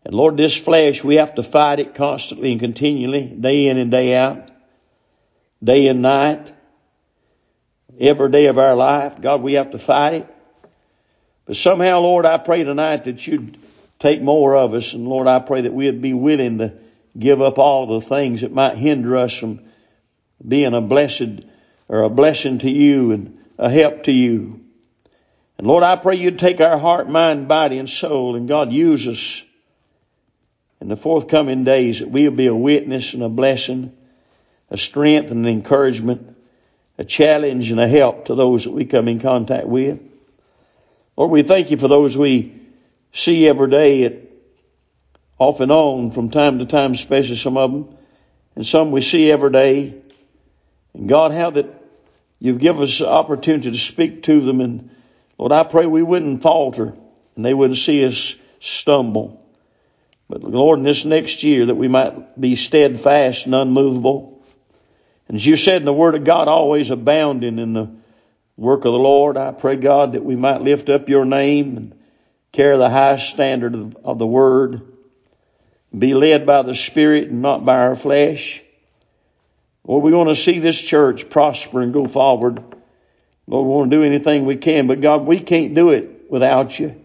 And 0.05 0.15
Lord, 0.15 0.37
this 0.37 0.57
flesh, 0.57 1.03
we 1.03 1.17
have 1.17 1.35
to 1.35 1.43
fight 1.43 1.81
it 1.81 1.95
constantly 1.95 2.53
and 2.53 2.61
continually, 2.61 3.25
day 3.25 3.67
in 3.67 3.77
and 3.77 3.91
day 3.91 4.15
out, 4.15 4.51
day 5.63 5.89
and 5.89 6.03
night, 6.03 6.53
every 7.99 8.31
day 8.31 8.47
of 8.47 8.59
our 8.59 8.77
life. 8.77 9.21
God, 9.21 9.43
we 9.43 9.55
have 9.55 9.73
to 9.73 9.79
fight 9.79 10.15
it. 10.15 10.37
But 11.45 11.57
somehow, 11.57 12.01
Lord, 12.01 12.27
I 12.27 12.39
pray 12.39 12.65
tonight 12.65 13.05
that 13.05 13.27
you'd 13.27 13.59
take 13.99 14.21
more 14.21 14.57
of 14.57 14.75
us. 14.75 14.93
And 14.93 15.09
Lord, 15.09 15.27
I 15.27 15.39
pray 15.39 15.63
that 15.63 15.73
we'd 15.73 16.03
be 16.03 16.13
willing 16.13 16.59
to 16.59 16.75
give 17.19 17.41
up 17.41 17.59
all 17.59 17.87
the 17.87 18.01
things 18.01 18.43
that 18.43 18.53
might 18.53 18.77
hinder 18.77 19.17
us 19.17 19.33
from 19.33 19.61
being 20.47 20.75
a 20.75 20.81
blessed 20.81 21.45
or 21.89 22.03
a 22.03 22.11
blessing 22.11 22.59
to 22.59 22.71
you 22.71 23.13
and 23.13 23.39
a 23.59 23.71
help 23.71 24.05
to 24.05 24.13
you. 24.13 24.66
And 25.59 25.67
Lord, 25.67 25.83
I 25.83 25.97
pray 25.97 26.17
you'd 26.17 26.39
take 26.39 26.61
our 26.61 26.79
heart, 26.79 27.09
mind, 27.09 27.49
body, 27.49 27.79
and 27.79 27.89
soul, 27.89 28.37
and 28.37 28.47
God 28.47 28.73
use 28.73 29.09
us 29.09 29.43
in 30.81 30.89
the 30.89 30.97
forthcoming 30.97 31.65
days 31.65 32.01
that 32.01 32.11
we'll 32.11 32.31
be 32.31 32.47
a 32.47 32.55
witness 32.55 33.15
and 33.15 33.23
a 33.23 33.29
blessing, 33.29 33.93
a 34.71 34.77
strength 34.77 35.31
and 35.31 35.47
an 35.47 35.53
encouragement, 35.53 36.37
a 36.99 37.05
challenge 37.05 37.71
and 37.71 37.81
a 37.81 37.89
help 37.89 38.27
to 38.27 38.35
those 38.35 38.65
that 38.65 38.73
we 38.73 38.85
come 38.85 39.09
in 39.09 39.19
contact 39.19 39.67
with. 39.67 39.99
Lord, 41.17 41.31
we 41.31 41.43
thank 41.43 41.71
you 41.71 41.79
for 41.79 41.89
those 41.89 42.17
we 42.17 42.61
see 43.13 43.49
every 43.49 43.71
day 43.71 44.05
at 44.05 44.15
off 45.39 45.61
and 45.61 45.73
on 45.73 46.11
from 46.11 46.31
time 46.31 46.59
to 46.59 46.67
time, 46.67 46.93
especially 46.93 47.37
some 47.37 47.57
of 47.57 47.73
them, 47.73 47.97
and 48.55 48.67
some 48.67 48.91
we 48.91 49.01
see 49.01 49.31
every 49.31 49.51
day. 49.51 49.95
And 50.95 51.09
God, 51.09 51.33
how 51.33 51.51
that 51.51 51.67
you've 52.39 52.59
given 52.59 52.83
us 52.83 52.99
the 52.99 53.09
opportunity 53.09 53.71
to 53.71 53.77
speak 53.77 54.23
to 54.25 54.41
them. 54.41 54.61
And 54.61 54.91
Lord, 55.39 55.53
I 55.53 55.65
pray 55.65 55.87
we 55.87 56.03
wouldn't 56.03 56.43
falter 56.43 56.95
and 57.37 57.45
they 57.45 57.55
wouldn't 57.55 57.79
see 57.79 58.05
us 58.05 58.37
stumble. 58.61 59.43
But 60.29 60.43
Lord, 60.43 60.79
in 60.79 60.85
this 60.85 61.05
next 61.05 61.43
year 61.43 61.67
that 61.67 61.75
we 61.75 61.89
might 61.89 62.41
be 62.41 62.57
steadfast 62.57 63.47
and 63.47 63.55
unmovable. 63.55 64.43
And 65.29 65.37
as 65.37 65.47
you 65.47 65.57
said 65.57 65.83
in 65.83 65.87
the 65.87 65.93
Word 65.93 66.15
of 66.15 66.25
God, 66.25 66.49
always 66.49 66.91
abounding 66.91 67.59
in 67.59 67.75
the 67.75 67.91
work 68.57 68.85
of 68.85 68.93
the 68.93 68.99
Lord, 68.99 69.37
I 69.37 69.53
pray 69.53 69.77
God 69.77 70.13
that 70.13 70.25
we 70.25 70.37
might 70.37 70.63
lift 70.63 70.89
up 70.89 71.09
your 71.09 71.25
name 71.25 71.77
and 71.77 71.95
carry 72.53 72.77
the 72.79 72.91
high 72.91 73.17
standard 73.17 73.75
of, 73.75 73.97
of 74.05 74.19
the 74.19 74.27
Word, 74.27 74.83
be 75.97 76.15
led 76.15 76.47
by 76.47 76.63
the 76.63 76.75
Spirit 76.75 77.29
and 77.29 77.43
not 77.43 77.65
by 77.65 77.79
our 77.79 77.97
flesh. 77.97 78.63
Lord, 79.85 80.03
we 80.03 80.13
want 80.13 80.31
to 80.31 80.37
see 80.37 80.59
this 80.59 80.81
church 80.81 81.29
prosper 81.29 81.83
and 81.83 81.93
go 81.93 82.07
forward. 82.07 82.76
Lord, 83.47 83.67
we 83.67 83.73
want 83.73 83.91
to 83.91 83.97
do 83.97 84.03
anything 84.03 84.45
we 84.45 84.57
can, 84.57 84.87
but 84.87 85.01
God, 85.01 85.27
we 85.27 85.41
can't 85.41 85.75
do 85.75 85.91
it 85.91 86.31
without 86.31 86.79
you. 86.79 87.01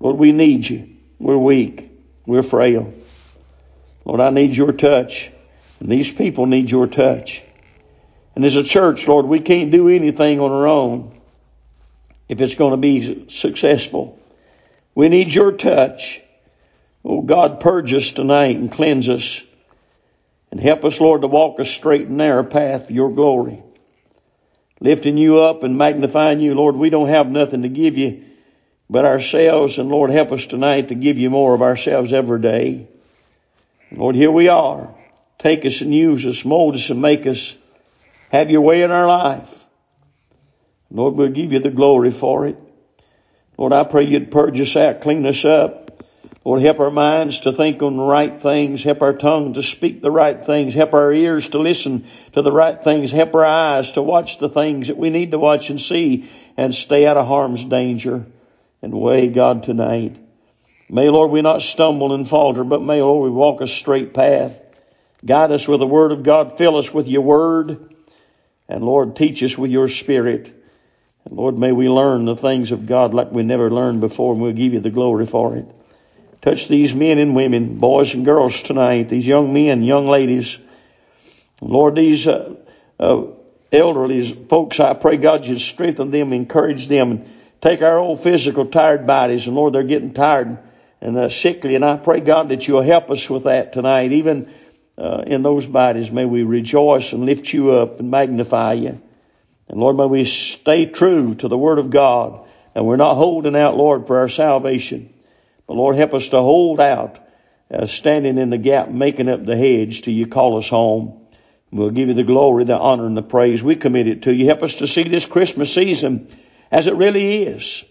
Lord, 0.00 0.16
we 0.16 0.32
need 0.32 0.68
you. 0.68 0.96
We're 1.18 1.38
weak. 1.38 1.90
We're 2.26 2.42
frail. 2.42 2.92
Lord, 4.04 4.20
I 4.20 4.30
need 4.30 4.54
your 4.54 4.72
touch. 4.72 5.30
And 5.80 5.90
these 5.90 6.10
people 6.10 6.46
need 6.46 6.70
your 6.70 6.86
touch. 6.86 7.42
And 8.34 8.44
as 8.44 8.56
a 8.56 8.64
church, 8.64 9.06
Lord, 9.06 9.26
we 9.26 9.40
can't 9.40 9.70
do 9.70 9.88
anything 9.88 10.40
on 10.40 10.52
our 10.52 10.66
own 10.66 11.20
if 12.28 12.40
it's 12.40 12.54
going 12.54 12.72
to 12.72 12.76
be 12.76 13.28
successful. 13.28 14.18
We 14.94 15.08
need 15.08 15.32
your 15.32 15.52
touch. 15.52 16.20
Oh 17.04 17.22
God, 17.22 17.60
purge 17.60 17.94
us 17.94 18.10
tonight 18.10 18.56
and 18.56 18.70
cleanse 18.70 19.08
us 19.08 19.42
and 20.50 20.60
help 20.60 20.84
us, 20.84 21.00
Lord, 21.00 21.22
to 21.22 21.28
walk 21.28 21.58
a 21.58 21.64
straight 21.64 22.08
and 22.08 22.16
narrow 22.16 22.44
path 22.44 22.86
for 22.86 22.92
your 22.92 23.12
glory. 23.12 23.62
Lifting 24.80 25.16
you 25.18 25.40
up 25.40 25.62
and 25.64 25.76
magnifying 25.76 26.40
you, 26.40 26.54
Lord, 26.54 26.76
we 26.76 26.90
don't 26.90 27.08
have 27.08 27.28
nothing 27.28 27.62
to 27.62 27.68
give 27.68 27.98
you 27.98 28.24
but 28.88 29.04
ourselves. 29.04 29.78
And 29.78 29.88
Lord, 29.88 30.10
help 30.10 30.32
us 30.32 30.46
tonight 30.46 30.88
to 30.88 30.94
give 30.94 31.18
you 31.18 31.30
more 31.30 31.54
of 31.54 31.62
ourselves 31.62 32.12
every 32.12 32.40
day. 32.40 32.88
Lord, 33.90 34.14
here 34.14 34.30
we 34.30 34.48
are. 34.48 34.94
Take 35.38 35.64
us 35.64 35.80
and 35.80 35.94
use 35.94 36.26
us, 36.26 36.44
mold 36.44 36.74
us 36.74 36.90
and 36.90 37.00
make 37.00 37.26
us 37.26 37.54
have 38.30 38.50
your 38.50 38.60
way 38.60 38.82
in 38.82 38.90
our 38.90 39.06
life. 39.06 39.64
Lord, 40.90 41.14
we'll 41.14 41.28
give 41.28 41.52
you 41.52 41.58
the 41.58 41.70
glory 41.70 42.10
for 42.10 42.46
it. 42.46 42.56
Lord, 43.56 43.72
I 43.72 43.84
pray 43.84 44.04
you'd 44.04 44.30
purge 44.30 44.60
us 44.60 44.76
out, 44.76 45.00
clean 45.00 45.26
us 45.26 45.44
up. 45.44 45.87
Lord, 46.48 46.62
help 46.62 46.80
our 46.80 46.90
minds 46.90 47.40
to 47.40 47.52
think 47.52 47.82
on 47.82 47.98
the 47.98 48.02
right 48.02 48.40
things. 48.40 48.82
Help 48.82 49.02
our 49.02 49.12
tongue 49.12 49.52
to 49.52 49.62
speak 49.62 50.00
the 50.00 50.10
right 50.10 50.46
things. 50.46 50.72
Help 50.72 50.94
our 50.94 51.12
ears 51.12 51.46
to 51.50 51.58
listen 51.58 52.06
to 52.32 52.40
the 52.40 52.50
right 52.50 52.82
things. 52.82 53.10
Help 53.12 53.34
our 53.34 53.44
eyes 53.44 53.92
to 53.92 54.02
watch 54.02 54.38
the 54.38 54.48
things 54.48 54.88
that 54.88 54.96
we 54.96 55.10
need 55.10 55.32
to 55.32 55.38
watch 55.38 55.68
and 55.68 55.78
see 55.78 56.30
and 56.56 56.74
stay 56.74 57.06
out 57.06 57.18
of 57.18 57.26
harm's 57.26 57.62
danger 57.66 58.24
and 58.80 58.94
way, 58.94 59.28
God, 59.28 59.64
tonight. 59.64 60.16
May, 60.88 61.10
Lord, 61.10 61.32
we 61.32 61.42
not 61.42 61.60
stumble 61.60 62.14
and 62.14 62.26
falter, 62.26 62.64
but 62.64 62.80
may, 62.80 63.02
Lord, 63.02 63.30
we 63.30 63.36
walk 63.36 63.60
a 63.60 63.66
straight 63.66 64.14
path. 64.14 64.58
Guide 65.22 65.52
us 65.52 65.68
with 65.68 65.80
the 65.80 65.86
Word 65.86 66.12
of 66.12 66.22
God. 66.22 66.56
Fill 66.56 66.78
us 66.78 66.90
with 66.94 67.08
your 67.08 67.24
Word. 67.24 67.94
And 68.70 68.82
Lord, 68.82 69.16
teach 69.16 69.42
us 69.42 69.58
with 69.58 69.70
your 69.70 69.90
Spirit. 69.90 70.50
And 71.26 71.36
Lord, 71.36 71.58
may 71.58 71.72
we 71.72 71.90
learn 71.90 72.24
the 72.24 72.36
things 72.36 72.72
of 72.72 72.86
God 72.86 73.12
like 73.12 73.32
we 73.32 73.42
never 73.42 73.70
learned 73.70 74.00
before, 74.00 74.32
and 74.32 74.40
we'll 74.40 74.52
give 74.52 74.72
you 74.72 74.80
the 74.80 74.88
glory 74.88 75.26
for 75.26 75.54
it. 75.54 75.74
Touch 76.40 76.68
these 76.68 76.94
men 76.94 77.18
and 77.18 77.34
women, 77.34 77.78
boys 77.78 78.14
and 78.14 78.24
girls 78.24 78.62
tonight, 78.62 79.08
these 79.08 79.26
young 79.26 79.52
men, 79.52 79.82
young 79.82 80.06
ladies. 80.06 80.58
Lord, 81.60 81.96
these 81.96 82.26
uh, 82.28 82.54
uh, 83.00 83.22
elderly 83.72 84.32
folks, 84.46 84.78
I 84.78 84.94
pray 84.94 85.16
God 85.16 85.44
you 85.44 85.58
strengthen 85.58 86.10
them, 86.10 86.32
encourage 86.32 86.86
them, 86.86 87.10
and 87.10 87.30
take 87.60 87.82
our 87.82 87.98
old 87.98 88.22
physical 88.22 88.66
tired 88.66 89.06
bodies, 89.06 89.46
and 89.46 89.56
Lord, 89.56 89.74
they're 89.74 89.82
getting 89.82 90.14
tired 90.14 90.58
and 91.00 91.16
uh, 91.16 91.28
sickly, 91.28 91.74
and 91.74 91.84
I 91.84 91.96
pray 91.96 92.20
God 92.20 92.48
that 92.48 92.66
you'll 92.66 92.82
help 92.82 93.10
us 93.10 93.28
with 93.28 93.44
that 93.44 93.72
tonight. 93.72 94.12
Even 94.12 94.52
uh, 94.96 95.22
in 95.26 95.42
those 95.42 95.66
bodies, 95.66 96.10
may 96.10 96.24
we 96.24 96.42
rejoice 96.42 97.12
and 97.12 97.24
lift 97.24 97.52
you 97.52 97.72
up 97.72 98.00
and 98.00 98.10
magnify 98.10 98.74
you. 98.74 99.00
And 99.68 99.80
Lord, 99.80 99.96
may 99.96 100.06
we 100.06 100.24
stay 100.24 100.86
true 100.86 101.34
to 101.36 101.48
the 101.48 101.58
Word 101.58 101.78
of 101.78 101.90
God, 101.90 102.46
and 102.74 102.86
we're 102.86 102.96
not 102.96 103.14
holding 103.14 103.54
out, 103.54 103.76
Lord, 103.76 104.06
for 104.06 104.18
our 104.18 104.28
salvation. 104.28 105.12
But 105.68 105.74
Lord, 105.74 105.96
help 105.96 106.14
us 106.14 106.28
to 106.30 106.40
hold 106.40 106.80
out, 106.80 107.20
uh, 107.70 107.86
standing 107.86 108.38
in 108.38 108.50
the 108.50 108.58
gap, 108.58 108.88
making 108.88 109.28
up 109.28 109.44
the 109.44 109.56
hedge 109.56 110.02
till 110.02 110.14
you 110.14 110.26
call 110.26 110.56
us 110.56 110.68
home. 110.68 111.20
We'll 111.70 111.90
give 111.90 112.08
you 112.08 112.14
the 112.14 112.24
glory, 112.24 112.64
the 112.64 112.78
honor, 112.78 113.06
and 113.06 113.16
the 113.16 113.22
praise. 113.22 113.62
We 113.62 113.76
commit 113.76 114.08
it 114.08 114.22
to 114.22 114.34
you. 114.34 114.46
Help 114.46 114.62
us 114.62 114.76
to 114.76 114.86
see 114.86 115.04
this 115.04 115.26
Christmas 115.26 115.72
season 115.72 116.34
as 116.72 116.86
it 116.86 116.94
really 116.94 117.42
is. 117.44 117.84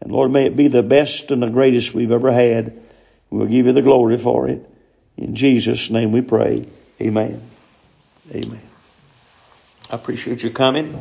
And 0.00 0.10
Lord, 0.10 0.30
may 0.30 0.46
it 0.46 0.56
be 0.56 0.68
the 0.68 0.82
best 0.82 1.30
and 1.30 1.42
the 1.42 1.50
greatest 1.50 1.92
we've 1.92 2.10
ever 2.10 2.32
had. 2.32 2.80
We'll 3.30 3.46
give 3.46 3.66
you 3.66 3.72
the 3.72 3.82
glory 3.82 4.16
for 4.16 4.48
it. 4.48 4.68
In 5.18 5.34
Jesus' 5.34 5.90
name 5.90 6.10
we 6.10 6.22
pray. 6.22 6.64
Amen. 7.00 7.42
Amen. 8.34 8.62
I 9.90 9.96
appreciate 9.96 10.42
you 10.42 10.50
coming. 10.50 10.98